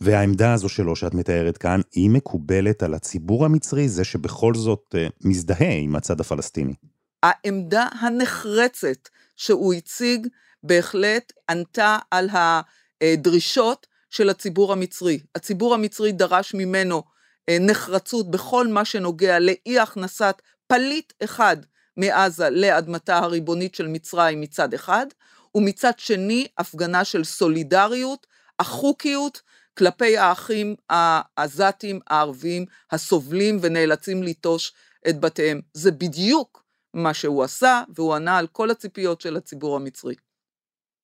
והעמדה 0.00 0.54
הזו 0.54 0.68
שלו 0.68 0.96
שאת 0.96 1.14
מתארת 1.14 1.58
כאן, 1.58 1.80
היא 1.92 2.10
מקובלת 2.10 2.82
על 2.82 2.94
הציבור 2.94 3.44
המצרי, 3.44 3.88
זה 3.88 4.04
שבכל 4.04 4.54
זאת 4.54 4.94
uh, 4.94 4.98
מזדהה 5.24 5.74
עם 5.82 5.96
הצד 5.96 6.20
הפלסטיני. 6.20 6.74
העמדה 7.22 7.86
הנחרצת 8.00 9.08
שהוא 9.36 9.74
הציג 9.74 10.26
בהחלט 10.62 11.32
ענתה 11.50 11.98
על 12.10 12.28
הדרישות 12.32 13.86
של 14.10 14.30
הציבור 14.30 14.72
המצרי. 14.72 15.20
הציבור 15.34 15.74
המצרי 15.74 16.12
דרש 16.12 16.54
ממנו 16.54 17.02
נחרצות 17.50 18.30
בכל 18.30 18.66
מה 18.66 18.84
שנוגע 18.84 19.38
לאי 19.38 19.78
הכנסת 19.78 20.42
פליט 20.66 21.12
אחד 21.24 21.56
מעזה 21.96 22.50
לאדמתה 22.50 23.18
הריבונית 23.18 23.74
של 23.74 23.86
מצרים 23.86 24.40
מצד 24.40 24.74
אחד, 24.74 25.06
ומצד 25.54 25.92
שני 25.98 26.46
הפגנה 26.58 27.04
של 27.04 27.24
סולידריות, 27.24 28.26
אחוקיות, 28.58 29.42
כלפי 29.78 30.18
האחים 30.18 30.74
העזתים 30.90 32.00
הערבים 32.06 32.66
הסובלים 32.90 33.58
ונאלצים 33.62 34.22
ליטוש 34.22 34.72
את 35.08 35.20
בתיהם. 35.20 35.60
זה 35.72 35.90
בדיוק 35.90 36.67
מה 36.94 37.14
שהוא 37.14 37.44
עשה, 37.44 37.82
והוא 37.94 38.14
ענה 38.14 38.38
על 38.38 38.46
כל 38.46 38.70
הציפיות 38.70 39.20
של 39.20 39.36
הציבור 39.36 39.76
המצרי. 39.76 40.14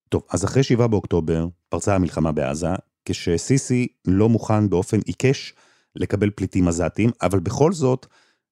טוב, 0.08 0.22
אז 0.30 0.44
אחרי 0.44 0.62
7 0.62 0.86
באוקטובר 0.86 1.46
פרצה 1.68 1.94
המלחמה 1.94 2.32
בעזה, 2.32 2.68
כשסיסי 3.04 3.88
לא 4.04 4.28
מוכן 4.28 4.70
באופן 4.70 4.98
עיקש 5.06 5.54
לקבל 5.96 6.30
פליטים 6.30 6.68
עזתים, 6.68 7.10
אבל 7.22 7.40
בכל 7.40 7.72
זאת 7.72 8.06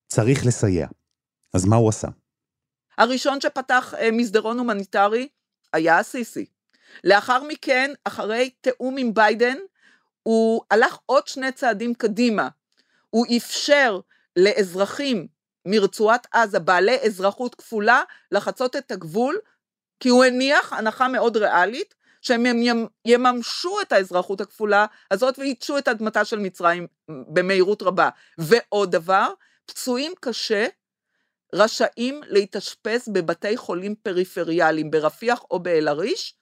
צריך 0.09 0.47
לסייע. 0.47 0.87
אז 1.55 1.65
מה 1.65 1.77
הוא 1.77 1.89
עשה? 1.89 2.09
הראשון 2.99 3.41
שפתח 3.41 3.95
אה, 3.99 4.11
מסדרון 4.13 4.59
הומניטרי 4.59 5.29
היה 5.73 5.99
הסיסי. 5.99 6.47
לאחר 7.05 7.43
מכן, 7.49 7.91
אחרי 8.05 8.51
תיאום 8.61 8.97
עם 8.99 9.15
ביידן, 9.15 9.57
הוא 10.23 10.63
הלך 10.71 10.99
עוד 11.07 11.27
שני 11.27 11.53
צעדים 11.53 11.95
קדימה. 11.95 12.49
הוא 13.11 13.27
אפשר 13.37 14.01
לאזרחים 14.37 15.27
מרצועת 15.67 16.27
עזה, 16.33 16.59
בעלי 16.59 16.97
אזרחות 17.07 17.55
כפולה, 17.55 18.03
לחצות 18.33 18.77
את 18.77 18.91
הגבול, 18.91 19.39
כי 20.01 20.09
הוא 20.09 20.25
הניח 20.25 20.73
הנחה 20.73 21.09
מאוד 21.09 21.37
ריאלית, 21.37 21.95
שהם 22.21 22.45
יממשו 23.05 23.81
את 23.81 23.93
האזרחות 23.93 24.41
הכפולה 24.41 24.87
הזאת 25.11 25.39
וייטשו 25.39 25.79
את 25.79 25.89
אדמתה 25.89 26.25
של 26.25 26.39
מצרים 26.39 26.87
במהירות 27.09 27.83
רבה. 27.83 28.09
ועוד 28.39 28.93
דבר, 28.93 29.33
פצועים 29.67 30.13
קשה 30.21 30.67
רשאים 31.55 32.21
להתאשפז 32.27 33.09
בבתי 33.13 33.57
חולים 33.57 33.95
פריפריאליים, 33.95 34.91
ברפיח 34.91 35.43
או 35.51 35.59
באל-עריש, 35.59 36.35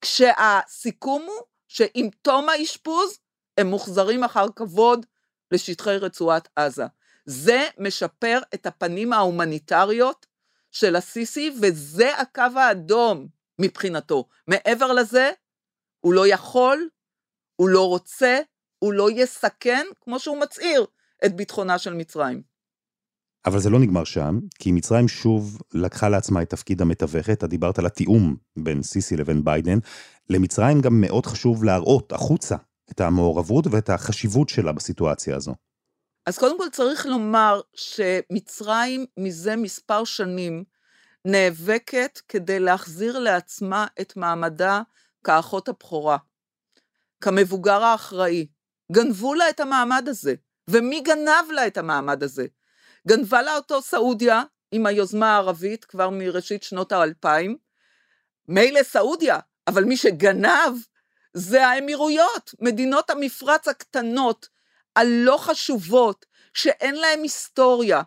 כשהסיכום 0.00 1.22
הוא 1.22 1.42
שעם 1.68 2.08
תום 2.22 2.48
האשפוז 2.48 3.18
הם 3.58 3.66
מוחזרים 3.66 4.24
אחר 4.24 4.46
כבוד 4.56 5.06
לשטחי 5.52 5.96
רצועת 5.96 6.48
עזה. 6.56 6.86
זה 7.26 7.68
משפר 7.78 8.38
את 8.54 8.66
הפנים 8.66 9.12
ההומניטריות 9.12 10.26
של 10.70 10.96
הסיסי, 10.96 11.54
וזה 11.62 12.18
הקו 12.18 12.58
האדום 12.58 13.28
מבחינתו. 13.60 14.28
מעבר 14.48 14.92
לזה, 14.92 15.30
הוא 16.00 16.14
לא 16.14 16.26
יכול, 16.26 16.88
הוא 17.56 17.68
לא 17.68 17.88
רוצה, 17.88 18.38
הוא 18.78 18.92
לא 18.92 19.10
יסכן, 19.10 19.86
כמו 20.00 20.18
שהוא 20.18 20.40
מצהיר, 20.40 20.86
את 21.26 21.36
ביטחונה 21.36 21.78
של 21.78 21.94
מצרים. 21.94 22.42
אבל 23.46 23.58
זה 23.58 23.70
לא 23.70 23.78
נגמר 23.78 24.04
שם, 24.04 24.38
כי 24.58 24.72
מצרים 24.72 25.08
שוב 25.08 25.58
לקחה 25.74 26.08
לעצמה 26.08 26.42
את 26.42 26.50
תפקיד 26.50 26.82
המתווכת, 26.82 27.44
את 27.44 27.48
דיברת 27.48 27.78
על 27.78 27.86
התיאום 27.86 28.36
בין 28.58 28.82
סיסי 28.82 29.16
לבין 29.16 29.44
ביידן. 29.44 29.78
למצרים 30.30 30.80
גם 30.80 31.00
מאוד 31.00 31.26
חשוב 31.26 31.64
להראות 31.64 32.12
החוצה 32.12 32.56
את 32.90 33.00
המעורבות 33.00 33.66
ואת 33.66 33.90
החשיבות 33.90 34.48
שלה 34.48 34.72
בסיטואציה 34.72 35.36
הזו. 35.36 35.54
אז 36.26 36.38
קודם 36.38 36.58
כל 36.58 36.68
צריך 36.72 37.06
לומר 37.06 37.60
שמצרים 37.74 39.06
מזה 39.16 39.56
מספר 39.56 40.04
שנים 40.04 40.64
נאבקת 41.24 42.20
כדי 42.28 42.60
להחזיר 42.60 43.18
לעצמה 43.18 43.86
את 44.00 44.16
מעמדה 44.16 44.82
כאחות 45.24 45.68
הבכורה, 45.68 46.16
כמבוגר 47.20 47.82
האחראי. 47.82 48.46
גנבו 48.92 49.34
לה 49.34 49.50
את 49.50 49.60
המעמד 49.60 50.04
הזה, 50.08 50.34
ומי 50.70 51.00
גנב 51.00 51.50
לה 51.50 51.66
את 51.66 51.78
המעמד 51.78 52.22
הזה? 52.22 52.46
גנבה 53.08 53.42
לה 53.42 53.56
אותו 53.56 53.82
סעודיה 53.82 54.42
עם 54.72 54.86
היוזמה 54.86 55.32
הערבית 55.32 55.84
כבר 55.84 56.10
מראשית 56.10 56.62
שנות 56.62 56.92
האלפיים. 56.92 57.56
מילא 58.48 58.82
סעודיה, 58.82 59.38
אבל 59.66 59.84
מי 59.84 59.96
שגנב 59.96 60.72
זה 61.34 61.66
האמירויות, 61.66 62.54
מדינות 62.60 63.10
המפרץ 63.10 63.68
הקטנות, 63.68 64.48
הלא 64.96 65.36
חשובות, 65.38 66.26
שאין 66.54 66.94
להן 66.94 67.22
היסטוריה, 67.22 68.02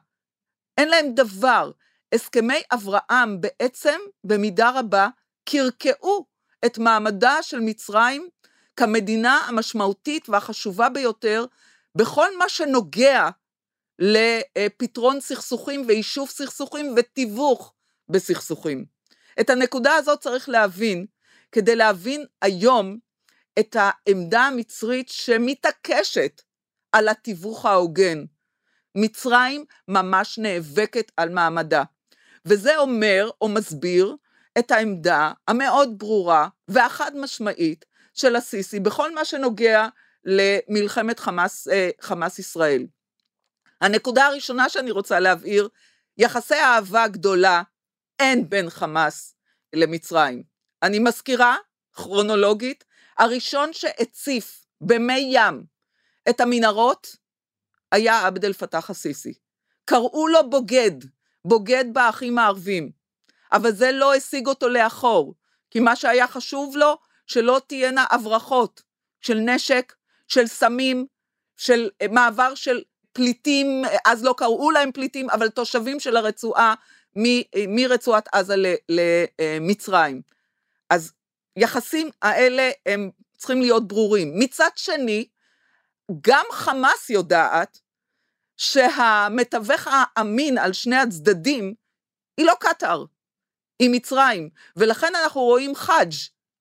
אין 0.77 0.89
להן 0.89 1.15
דבר. 1.15 1.71
הסכמי 2.15 2.61
אברהם 2.73 3.41
בעצם, 3.41 3.99
במידה 4.23 4.71
רבה, 4.79 5.07
קרקעו 5.49 6.25
את 6.65 6.77
מעמדה 6.77 7.43
של 7.43 7.59
מצרים 7.59 8.29
כמדינה 8.75 9.37
המשמעותית 9.47 10.29
והחשובה 10.29 10.89
ביותר 10.89 11.45
בכל 11.95 12.37
מה 12.37 12.49
שנוגע 12.49 13.29
לפתרון 13.99 15.21
סכסוכים 15.21 15.85
ויישוב 15.87 16.29
סכסוכים 16.29 16.93
ותיווך 16.97 17.73
בסכסוכים. 18.09 18.85
את 19.39 19.49
הנקודה 19.49 19.95
הזאת 19.95 20.19
צריך 20.19 20.49
להבין, 20.49 21.05
כדי 21.51 21.75
להבין 21.75 22.25
היום 22.41 22.97
את 23.59 23.75
העמדה 23.79 24.41
המצרית 24.41 25.09
שמתעקשת 25.09 26.41
על 26.91 27.09
התיווך 27.09 27.65
ההוגן. 27.65 28.25
מצרים 28.95 29.65
ממש 29.87 30.39
נאבקת 30.39 31.11
על 31.17 31.29
מעמדה. 31.29 31.83
וזה 32.45 32.77
אומר 32.77 33.29
או 33.41 33.49
מסביר 33.49 34.15
את 34.59 34.71
העמדה 34.71 35.31
המאוד 35.47 35.97
ברורה 35.97 36.47
והחד 36.67 37.11
משמעית 37.15 37.85
של 38.13 38.35
הסיסי 38.35 38.79
בכל 38.79 39.15
מה 39.15 39.25
שנוגע 39.25 39.87
למלחמת 40.25 41.19
חמאס, 41.19 41.67
אה, 41.67 41.89
חמאס 42.01 42.39
ישראל. 42.39 42.87
הנקודה 43.81 44.25
הראשונה 44.25 44.69
שאני 44.69 44.91
רוצה 44.91 45.19
להבהיר, 45.19 45.69
יחסי 46.17 46.55
אהבה 46.55 47.07
גדולה 47.07 47.61
אין 48.19 48.49
בין 48.49 48.69
חמאס 48.69 49.35
למצרים. 49.73 50.43
אני 50.83 50.99
מזכירה, 50.99 51.57
כרונולוגית, 51.93 52.83
הראשון 53.17 53.73
שהציף 53.73 54.65
במי 54.81 55.29
ים 55.31 55.63
את 56.29 56.41
המנהרות 56.41 57.15
היה 57.91 58.27
עבד 58.27 58.45
אל 58.45 58.53
פתאח 58.53 58.89
א-סיסי. 58.89 59.33
קראו 59.85 60.27
לו 60.27 60.49
בוגד, 60.49 60.91
בוגד 61.45 61.85
באחים 61.93 62.37
הערבים, 62.37 62.91
אבל 63.51 63.71
זה 63.71 63.91
לא 63.91 64.15
השיג 64.15 64.47
אותו 64.47 64.69
לאחור, 64.69 65.35
כי 65.71 65.79
מה 65.79 65.95
שהיה 65.95 66.27
חשוב 66.27 66.77
לו, 66.77 66.97
שלא 67.27 67.61
תהיינה 67.67 68.05
הברחות 68.09 68.83
של 69.21 69.37
נשק, 69.37 69.93
של 70.27 70.47
סמים, 70.47 71.05
של 71.57 71.89
מעבר 72.11 72.55
של 72.55 72.81
פליטים, 73.13 73.83
אז 74.05 74.23
לא 74.23 74.35
קראו 74.37 74.71
להם 74.71 74.91
פליטים, 74.91 75.29
אבל 75.29 75.49
תושבים 75.49 75.99
של 75.99 76.17
הרצועה 76.17 76.73
מ, 77.17 77.23
מרצועת 77.67 78.29
עזה 78.31 78.55
למצרים. 78.89 80.21
אז 80.89 81.11
יחסים 81.55 82.09
האלה 82.21 82.71
הם 82.85 83.11
צריכים 83.37 83.61
להיות 83.61 83.87
ברורים. 83.87 84.39
מצד 84.39 84.69
שני, 84.75 85.27
גם 86.21 86.45
חמאס 86.51 87.09
יודעת 87.09 87.79
שהמתווך 88.57 89.87
האמין 89.91 90.57
על 90.57 90.73
שני 90.73 90.95
הצדדים 90.95 91.73
היא 92.37 92.45
לא 92.45 92.53
קטאר, 92.59 93.05
היא 93.79 93.89
מצרים, 93.91 94.49
ולכן 94.75 95.15
אנחנו 95.15 95.41
רואים 95.41 95.75
חאג', 95.75 96.11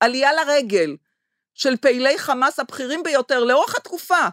עלייה 0.01 0.33
לרגל, 0.33 0.97
של 1.55 1.77
פעילי 1.77 2.19
חמאס 2.19 2.59
הבכירים 2.59 3.03
ביותר 3.03 3.45
לאורך 3.45 3.77
התקופה. 3.77 4.29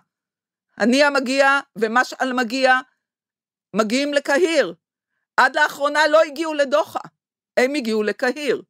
הנייה 0.78 1.10
מגיע 1.10 1.60
ומשעל 1.76 2.34
מגיע, 2.34 2.74
מגיעים 3.76 4.14
לקהיר. 4.14 4.74
עד 5.38 5.56
לאחרונה 5.56 6.08
לא 6.08 6.22
הגיעו 6.24 6.54
לדוחה, 6.54 7.00
הם 7.58 7.76
הגיעו 7.76 8.04
לקהיר. 8.04 8.62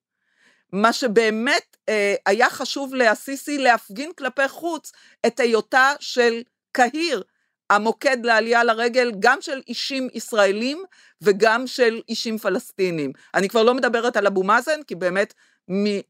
מה 0.71 0.93
שבאמת 0.93 1.77
אה, 1.89 2.15
היה 2.25 2.49
חשוב 2.49 2.95
לאסיסי 2.95 3.57
להפגין 3.57 4.11
כלפי 4.17 4.47
חוץ 4.47 4.91
את 5.25 5.39
היותה 5.39 5.93
של 5.99 6.41
קהיר, 6.71 7.23
המוקד 7.69 8.17
לעלייה 8.23 8.63
לרגל 8.63 9.11
גם 9.19 9.37
של 9.41 9.61
אישים 9.67 10.07
ישראלים 10.13 10.83
וגם 11.21 11.67
של 11.67 12.01
אישים 12.09 12.37
פלסטינים. 12.37 13.11
אני 13.33 13.49
כבר 13.49 13.63
לא 13.63 13.73
מדברת 13.73 14.17
על 14.17 14.27
אבו 14.27 14.43
מאזן, 14.43 14.83
כי 14.83 14.95
באמת 14.95 15.33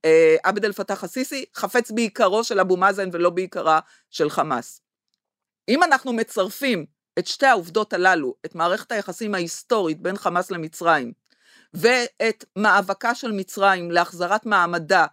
אה, 0.06 0.36
עבד 0.44 0.66
אל 0.66 0.72
פתאח 0.72 1.04
א-סיסי 1.04 1.46
חפץ 1.56 1.92
בעיקרו 1.92 2.44
של 2.44 2.60
אבו 2.60 2.78
מאזן 2.78 3.10
ולא 3.12 3.30
בעיקרה 3.30 3.80
של 4.10 4.30
חמאס. 4.30 4.82
אם 5.70 5.84
אנחנו 5.84 6.14
מצרפים 6.14 6.86
את 7.20 7.28
שתי 7.28 7.46
העובדות 7.46 7.94
הללו, 7.94 8.36
את 8.46 8.56
מערכת 8.56 8.92
היחסים 8.92 9.36
ההיסטורית 9.36 10.02
בין 10.02 10.18
חמאס 10.18 10.52
למצרים, 10.52 11.14
ואת 11.76 12.46
מאבקה 12.56 13.16
של 13.16 13.32
מצרים 13.32 13.92
להחזרת 13.92 14.46
מעמדה 14.46 15.06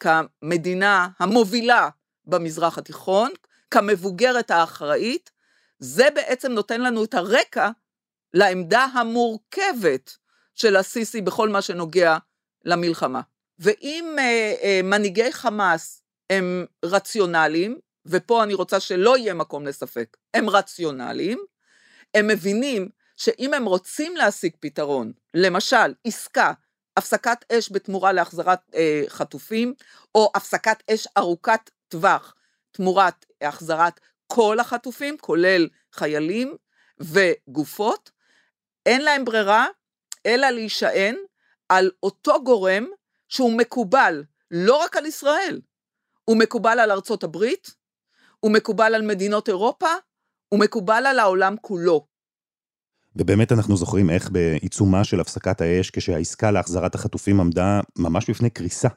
כמדינה 0.00 1.08
המובילה 1.18 1.88
במזרח 2.24 2.78
התיכון, 2.78 3.30
כמבוגרת 3.70 4.50
האחראית, 4.50 5.30
זה 5.78 6.08
בעצם 6.14 6.52
נותן 6.52 6.80
לנו 6.80 7.04
את 7.04 7.14
הרקע 7.14 7.70
לעמדה 8.34 8.84
המורכבת 8.84 10.16
של 10.54 10.76
הסיסי 10.76 11.20
בכל 11.20 11.48
מה 11.48 11.62
שנוגע 11.62 12.16
למלחמה. 12.64 13.20
ואם 13.58 14.16
אה, 14.18 14.54
אה, 14.62 14.80
מנהיגי 14.84 15.32
חמאס 15.32 16.02
הם 16.30 16.66
רציונליים, 16.84 17.78
ופה 18.06 18.42
אני 18.42 18.54
רוצה 18.54 18.80
שלא 18.80 19.18
יהיה 19.18 19.34
מקום 19.34 19.66
לספק, 19.66 20.16
הם 20.34 20.50
רציונליים, 20.50 21.38
הם 22.14 22.26
מבינים 22.26 22.88
שאם 23.16 23.54
הם 23.54 23.64
רוצים 23.64 24.16
להשיג 24.16 24.52
פתרון, 24.60 25.12
למשל, 25.34 25.94
עסקה, 26.04 26.52
הפסקת 26.96 27.44
אש 27.52 27.72
בתמורה 27.72 28.12
להחזרת 28.12 28.58
אה, 28.74 29.02
חטופים, 29.08 29.74
או 30.14 30.30
הפסקת 30.34 30.82
אש 30.90 31.08
ארוכת 31.18 31.70
טווח 31.88 32.34
תמורת 32.72 33.26
החזרת 33.40 34.00
כל 34.26 34.60
החטופים, 34.60 35.18
כולל 35.18 35.68
חיילים 35.92 36.56
וגופות, 37.00 38.10
אין 38.86 39.02
להם 39.02 39.24
ברירה 39.24 39.66
אלא 40.26 40.50
להישען 40.50 41.16
על 41.68 41.90
אותו 42.02 42.44
גורם 42.44 42.86
שהוא 43.28 43.58
מקובל 43.58 44.24
לא 44.50 44.76
רק 44.76 44.96
על 44.96 45.06
ישראל, 45.06 45.60
הוא 46.24 46.36
מקובל 46.36 46.78
על 46.78 46.90
ארצות 46.90 47.24
הברית, 47.24 47.74
הוא 48.40 48.52
מקובל 48.52 48.94
על 48.94 49.02
מדינות 49.02 49.48
אירופה, 49.48 49.88
הוא 50.48 50.60
מקובל 50.60 51.06
על 51.06 51.18
העולם 51.18 51.56
כולו. 51.60 52.06
ובאמת 53.16 53.52
אנחנו 53.52 53.76
זוכרים 53.76 54.10
איך 54.10 54.30
בעיצומה 54.30 55.04
של 55.04 55.20
הפסקת 55.20 55.60
האש, 55.60 55.90
כשהעסקה 55.90 56.50
להחזרת 56.50 56.94
החטופים 56.94 57.40
עמדה 57.40 57.80
ממש 57.98 58.30
בפני 58.30 58.50
קריסה. 58.50 58.88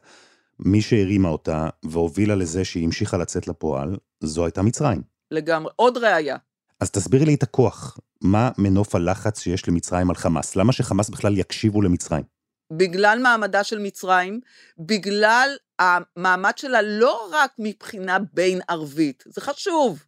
מי 0.59 0.81
שהרימה 0.81 1.29
אותה 1.29 1.69
והובילה 1.83 2.35
לזה 2.35 2.65
שהיא 2.65 2.85
המשיכה 2.85 3.17
לצאת 3.17 3.47
לפועל, 3.47 3.97
זו 4.23 4.45
הייתה 4.45 4.61
מצרים. 4.61 5.01
לגמרי. 5.31 5.71
עוד 5.75 5.97
ראיה. 5.97 6.37
אז 6.79 6.91
תסבירי 6.91 7.25
לי 7.25 7.33
את 7.33 7.43
הכוח. 7.43 7.97
מה 8.21 8.51
מנוף 8.57 8.95
הלחץ 8.95 9.39
שיש 9.39 9.67
למצרים 9.67 10.09
על 10.09 10.15
חמאס? 10.15 10.55
למה 10.55 10.73
שחמאס 10.73 11.09
בכלל 11.09 11.37
יקשיבו 11.37 11.81
למצרים? 11.81 12.23
בגלל 12.73 13.19
מעמדה 13.23 13.63
של 13.63 13.79
מצרים, 13.79 14.39
בגלל 14.79 15.49
המעמד 15.79 16.57
שלה 16.57 16.81
לא 16.81 17.29
רק 17.33 17.51
מבחינה 17.59 18.17
בין 18.33 18.59
ערבית, 18.69 19.23
זה 19.27 19.41
חשוב, 19.41 20.03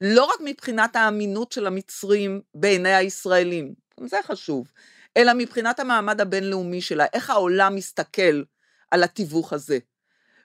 לא 0.00 0.24
רק 0.24 0.40
מבחינת 0.44 0.96
האמינות 0.96 1.52
של 1.52 1.66
המצרים 1.66 2.40
בעיני 2.54 2.94
הישראלים, 2.94 3.74
זה 4.06 4.16
חשוב, 4.22 4.72
אלא 5.16 5.32
מבחינת 5.36 5.80
המעמד 5.80 6.20
הבינלאומי 6.20 6.80
שלה, 6.80 7.06
איך 7.12 7.30
העולם 7.30 7.74
מסתכל 7.74 8.42
על 8.90 9.02
התיווך 9.02 9.52
הזה. 9.52 9.78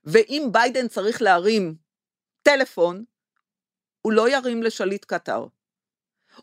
ואם 0.03 0.47
ביידן 0.51 0.87
צריך 0.87 1.21
להרים 1.21 1.75
טלפון, 2.41 3.03
הוא 4.01 4.13
לא 4.13 4.29
ירים 4.29 4.63
לשליט 4.63 5.05
קטר. 5.05 5.45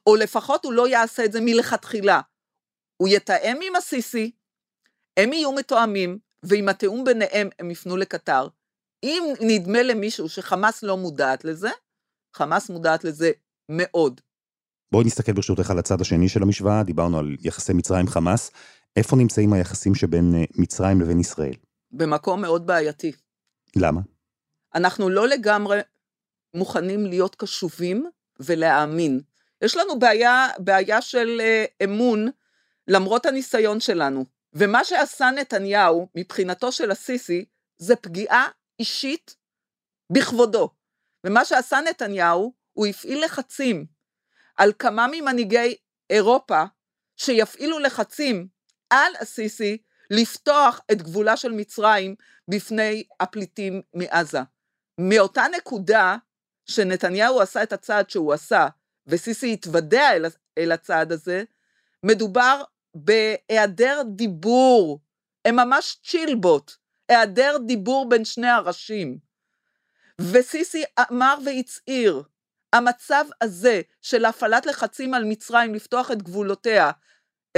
או 0.06 0.16
לפחות 0.16 0.64
הוא 0.64 0.72
לא 0.72 0.88
יעשה 0.88 1.24
את 1.24 1.32
זה 1.32 1.40
מלכתחילה. 1.40 2.20
הוא 2.96 3.08
יתאם 3.08 3.58
עם 3.62 3.76
הסיסי, 3.76 4.30
הם 5.16 5.32
יהיו 5.32 5.52
מתואמים, 5.52 6.18
ועם 6.42 6.68
התיאום 6.68 7.04
ביניהם 7.04 7.48
הם 7.58 7.70
יפנו 7.70 7.96
לקטר. 7.96 8.48
אם 9.02 9.22
נדמה 9.40 9.82
למישהו 9.82 10.28
שחמאס 10.28 10.82
לא 10.82 10.96
מודעת 10.96 11.44
לזה, 11.44 11.70
חמאס 12.36 12.70
מודעת 12.70 13.04
לזה 13.04 13.30
מאוד. 13.68 14.20
בואי 14.92 15.04
נסתכל 15.04 15.32
ברשותך 15.32 15.70
על 15.70 15.78
הצד 15.78 16.00
השני 16.00 16.28
של 16.28 16.42
המשוואה, 16.42 16.82
דיברנו 16.82 17.18
על 17.18 17.36
יחסי 17.40 17.72
מצרים-חמאס. 17.72 18.50
איפה 18.96 19.16
נמצאים 19.16 19.52
היחסים 19.52 19.94
שבין 19.94 20.34
אה, 20.34 20.44
מצרים 20.54 21.00
לבין 21.00 21.20
ישראל? 21.20 21.54
במקום 21.90 22.40
מאוד 22.42 22.66
בעייתי. 22.66 23.12
למה? 23.76 24.00
אנחנו 24.74 25.10
לא 25.10 25.28
לגמרי 25.28 25.80
מוכנים 26.54 27.06
להיות 27.06 27.34
קשובים 27.34 28.10
ולהאמין. 28.40 29.20
יש 29.62 29.76
לנו 29.76 29.98
בעיה, 29.98 30.48
בעיה 30.58 31.02
של 31.02 31.40
uh, 31.40 31.84
אמון 31.84 32.28
למרות 32.88 33.26
הניסיון 33.26 33.80
שלנו. 33.80 34.24
ומה 34.52 34.84
שעשה 34.84 35.30
נתניהו 35.30 36.08
מבחינתו 36.14 36.72
של 36.72 36.90
הסיסי 36.90 37.44
זה 37.78 37.96
פגיעה 37.96 38.48
אישית 38.78 39.36
בכבודו. 40.12 40.70
ומה 41.26 41.44
שעשה 41.44 41.80
נתניהו, 41.80 42.52
הוא 42.72 42.86
הפעיל 42.86 43.24
לחצים 43.24 43.86
על 44.56 44.72
כמה 44.78 45.06
ממנהיגי 45.12 45.76
אירופה 46.10 46.64
שיפעילו 47.16 47.78
לחצים 47.78 48.48
על 48.90 49.12
הסיסי 49.20 49.78
לפתוח 50.10 50.80
את 50.92 51.02
גבולה 51.02 51.36
של 51.36 51.52
מצרים 51.52 52.14
בפני 52.48 53.04
הפליטים 53.20 53.82
מעזה. 53.94 54.40
מאותה 55.00 55.44
נקודה 55.56 56.16
שנתניהו 56.66 57.40
עשה 57.40 57.62
את 57.62 57.72
הצעד 57.72 58.10
שהוא 58.10 58.32
עשה, 58.32 58.68
וסיסי 59.06 59.52
התוודע 59.52 60.12
אל, 60.12 60.26
אל 60.58 60.72
הצעד 60.72 61.12
הזה, 61.12 61.44
מדובר 62.02 62.62
בהיעדר 62.94 64.02
דיבור, 64.16 65.00
הם 65.44 65.56
ממש 65.56 65.98
צ'ילבוט, 66.04 66.72
היעדר 67.08 67.56
דיבור 67.66 68.08
בין 68.08 68.24
שני 68.24 68.48
הראשים. 68.48 69.25
וסיסי 70.20 70.84
אמר 71.00 71.38
והצהיר, 71.44 72.22
המצב 72.72 73.24
הזה 73.40 73.80
של 74.02 74.24
הפעלת 74.24 74.66
לחצים 74.66 75.14
על 75.14 75.24
מצרים 75.24 75.74
לפתוח 75.74 76.10
את 76.10 76.22
גבולותיה 76.22 76.90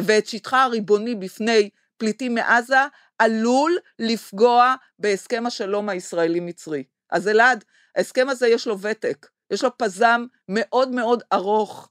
ואת 0.00 0.26
שטחה 0.26 0.62
הריבוני 0.62 1.14
בפני 1.14 1.70
פליטים 1.96 2.34
מעזה, 2.34 2.86
עלול 3.18 3.78
לפגוע 3.98 4.74
בהסכם 4.98 5.46
השלום 5.46 5.88
הישראלי-מצרי. 5.88 6.84
אז 7.10 7.28
אלעד, 7.28 7.64
ההסכם 7.96 8.28
הזה 8.28 8.48
יש 8.48 8.66
לו 8.66 8.80
ותק, 8.80 9.26
יש 9.50 9.64
לו 9.64 9.78
פזם 9.78 10.26
מאוד 10.48 10.88
מאוד 10.88 11.22
ארוך, 11.32 11.90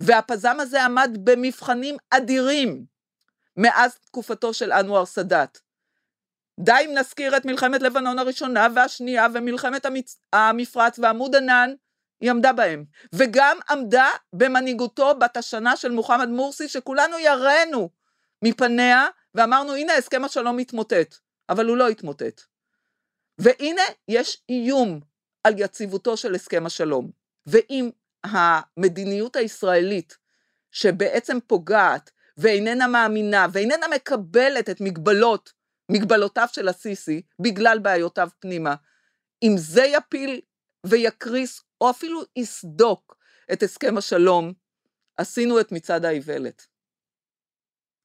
והפזם 0.00 0.60
הזה 0.60 0.84
עמד 0.84 1.18
במבחנים 1.24 1.96
אדירים 2.10 2.84
מאז 3.56 3.94
תקופתו 3.94 4.54
של 4.54 4.72
אנואר 4.72 5.06
סאדאת. 5.06 5.58
די 6.60 6.82
אם 6.84 6.90
נזכיר 6.94 7.36
את 7.36 7.44
מלחמת 7.44 7.82
לבנון 7.82 8.18
הראשונה 8.18 8.68
והשנייה 8.74 9.26
ומלחמת 9.34 9.86
המצ... 9.86 10.18
המפרץ 10.32 10.98
ועמוד 10.98 11.36
ענן, 11.36 11.74
היא 12.20 12.30
עמדה 12.30 12.52
בהם. 12.52 12.84
וגם 13.12 13.58
עמדה 13.70 14.08
במנהיגותו 14.32 15.14
בת 15.18 15.36
השנה 15.36 15.76
של 15.76 15.90
מוחמד 15.90 16.28
מורסי, 16.28 16.68
שכולנו 16.68 17.18
יראנו 17.18 17.90
מפניה, 18.42 19.06
ואמרנו 19.34 19.74
הנה 19.74 19.94
הסכם 19.94 20.24
השלום 20.24 20.56
מתמוטט, 20.56 21.14
אבל 21.48 21.66
הוא 21.66 21.76
לא 21.76 21.88
התמוטט. 21.88 22.42
והנה 23.38 23.82
יש 24.08 24.42
איום 24.48 25.00
על 25.44 25.54
יציבותו 25.56 26.16
של 26.16 26.34
הסכם 26.34 26.66
השלום. 26.66 27.10
ואם 27.46 27.90
המדיניות 28.24 29.36
הישראלית, 29.36 30.16
שבעצם 30.70 31.38
פוגעת 31.46 32.10
ואיננה 32.38 32.86
מאמינה 32.86 33.46
ואיננה 33.52 33.88
מקבלת 33.88 34.70
את 34.70 34.80
מגבלות, 34.80 35.52
מגבלותיו 35.90 36.46
של 36.52 36.68
הסיסי, 36.68 37.22
בגלל 37.42 37.78
בעיותיו 37.78 38.28
פנימה, 38.40 38.74
אם 39.42 39.54
זה 39.56 39.84
יפיל 39.84 40.40
ויקריס, 40.86 41.62
או 41.80 41.90
אפילו 41.90 42.20
יסדוק 42.36 43.16
את 43.52 43.62
הסכם 43.62 43.98
השלום, 43.98 44.52
עשינו 45.16 45.60
את 45.60 45.72
מצעד 45.72 46.04
האיוולת. 46.04 46.66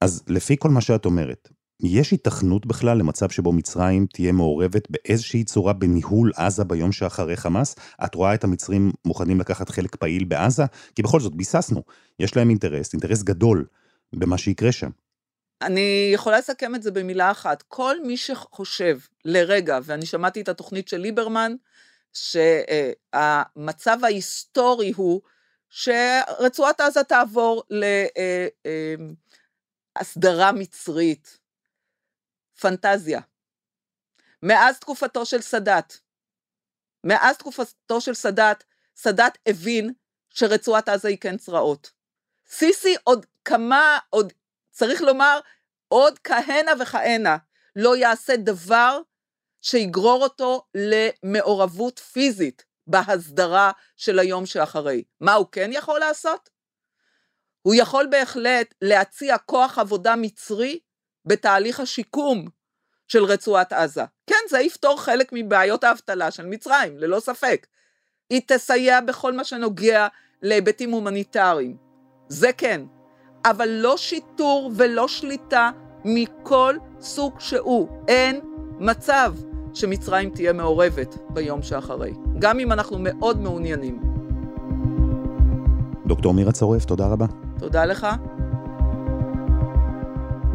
אז 0.01 0.23
לפי 0.27 0.55
כל 0.59 0.69
מה 0.69 0.81
שאת 0.81 1.05
אומרת, 1.05 1.49
יש 1.83 2.11
היתכנות 2.11 2.65
בכלל 2.65 2.97
למצב 2.97 3.29
שבו 3.29 3.53
מצרים 3.53 4.05
תהיה 4.13 4.31
מעורבת 4.31 4.91
באיזושהי 4.91 5.43
צורה 5.43 5.73
בניהול 5.73 6.31
עזה 6.35 6.63
ביום 6.63 6.91
שאחרי 6.91 7.37
חמאס? 7.37 7.75
את 8.05 8.15
רואה 8.15 8.33
את 8.33 8.43
המצרים 8.43 8.91
מוכנים 9.05 9.39
לקחת 9.39 9.69
חלק 9.69 9.95
פעיל 9.95 10.23
בעזה? 10.23 10.63
כי 10.95 11.01
בכל 11.01 11.19
זאת 11.19 11.35
ביססנו, 11.35 11.83
יש 12.19 12.37
להם 12.37 12.49
אינטרס, 12.49 12.93
אינטרס 12.93 13.23
גדול 13.23 13.65
במה 14.15 14.37
שיקרה 14.37 14.71
שם. 14.71 14.89
אני 15.62 16.12
יכולה 16.13 16.38
לסכם 16.38 16.76
את 16.76 16.84
זה 16.84 16.91
במילה 16.91 17.32
אחת. 17.32 17.62
כל 17.67 17.95
מי 18.04 18.17
שחושב 18.17 19.00
לרגע, 19.26 19.80
ואני 19.84 20.06
שמעתי 20.06 20.41
את 20.41 20.50
התוכנית 20.50 20.88
של 20.88 20.97
ליברמן, 20.97 21.56
שהמצב 22.13 23.97
ההיסטורי 24.04 24.91
הוא 24.95 25.21
שרצועת 25.69 26.82
עזה 26.82 27.04
תעבור 27.04 27.63
להסדרה 29.97 30.43
אה, 30.43 30.47
אה, 30.47 30.52
מצרית, 30.52 31.39
פנטזיה. 32.60 33.21
מאז 34.43 34.80
תקופתו 34.80 35.26
של 35.26 35.41
סאדאת, 35.41 35.93
מאז 37.04 37.38
תקופתו 37.38 38.02
של 38.02 38.13
סאדאת, 38.13 38.63
סאדאת 38.95 39.38
הבין 39.45 39.93
שרצועת 40.30 40.89
עזה 40.89 41.08
היא 41.08 41.17
כן 41.17 41.38
צרעות. 41.38 41.91
סיסי 42.50 42.95
עוד 43.04 43.26
כמה, 43.45 44.00
עוד, 44.10 44.34
צריך 44.71 45.01
לומר, 45.01 45.39
עוד 45.88 46.19
כהנה 46.19 46.71
וכהנה, 46.79 47.38
לא 47.75 47.97
יעשה 47.97 48.36
דבר 48.38 48.99
שיגרור 49.62 50.23
אותו 50.23 50.65
למעורבות 50.75 51.99
פיזית 51.99 52.65
בהסדרה 52.88 53.71
של 53.97 54.19
היום 54.19 54.45
שאחרי. 54.45 55.03
מה 55.21 55.34
הוא 55.34 55.47
כן 55.51 55.69
יכול 55.73 55.99
לעשות? 55.99 56.49
הוא 57.62 57.75
יכול 57.75 58.07
בהחלט 58.12 58.73
להציע 58.81 59.38
כוח 59.38 59.79
עבודה 59.79 60.15
מצרי 60.15 60.79
בתהליך 61.25 61.79
השיקום 61.79 62.47
של 63.07 63.23
רצועת 63.23 63.73
עזה. 63.73 64.03
כן, 64.27 64.36
זה 64.49 64.60
יפתור 64.60 65.01
חלק 65.01 65.29
מבעיות 65.31 65.84
האבטלה 65.84 66.31
של 66.31 66.45
מצרים, 66.45 66.97
ללא 66.97 67.19
ספק. 67.19 67.67
היא 68.29 68.41
תסייע 68.47 69.01
בכל 69.01 69.34
מה 69.34 69.43
שנוגע 69.43 70.07
להיבטים 70.41 70.91
הומניטריים. 70.91 71.77
זה 72.27 72.53
כן. 72.53 72.81
אבל 73.45 73.69
לא 73.69 73.97
שיטור 73.97 74.71
ולא 74.75 75.08
שליטה 75.08 75.69
מכל 76.06 76.75
סוג 77.01 77.34
שהוא. 77.39 77.88
אין 78.08 78.39
מצב 78.80 79.34
שמצרים 79.73 80.30
תהיה 80.30 80.54
מעורבת 80.54 81.17
ביום 81.30 81.62
שאחרי, 81.62 82.13
גם 82.39 82.60
אם 82.60 82.71
אנחנו 82.71 82.97
מאוד 82.99 83.41
מעוניינים. 83.41 83.99
דוקטור 86.06 86.34
מירה 86.34 86.51
צורף, 86.51 86.86
תודה 86.86 87.08
רבה. 87.08 87.25
תודה 87.60 87.86
לך. 87.86 88.08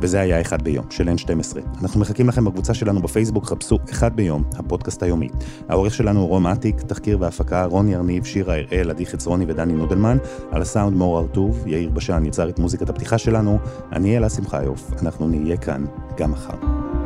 וזה 0.00 0.20
היה 0.20 0.40
אחד 0.40 0.62
ביום, 0.62 0.84
של 0.90 1.08
N12. 1.08 1.56
אנחנו 1.82 2.00
מחכים 2.00 2.28
לכם 2.28 2.44
בקבוצה 2.44 2.74
שלנו 2.74 3.02
בפייסבוק, 3.02 3.44
חפשו 3.44 3.78
אחד 3.90 4.16
ביום, 4.16 4.44
הפודקאסט 4.56 5.02
היומי. 5.02 5.28
העורך 5.68 5.94
שלנו 5.94 6.20
הוא 6.20 6.28
רום 6.28 6.46
אטיק, 6.46 6.80
תחקיר 6.80 7.18
והפקה, 7.20 7.64
רוני 7.64 7.96
ארניב, 7.96 8.24
שירה 8.24 8.56
הראל, 8.56 8.90
עדי 8.90 9.06
חצרוני 9.06 9.44
ודני 9.48 9.72
נודלמן, 9.72 10.18
על 10.50 10.62
הסאונד 10.62 10.96
מור 10.96 11.20
ארטוב, 11.20 11.66
יאיר 11.66 11.90
בשן 11.90 12.24
יצר 12.24 12.48
את 12.48 12.58
מוזיקת 12.58 12.88
הפתיחה 12.90 13.18
שלנו, 13.18 13.58
אני 13.92 14.16
אלה 14.16 14.28
שמחיוף, 14.28 14.90
אנחנו 15.02 15.28
נהיה 15.28 15.56
כאן 15.56 15.84
גם 16.16 16.32
מחר. 16.32 17.05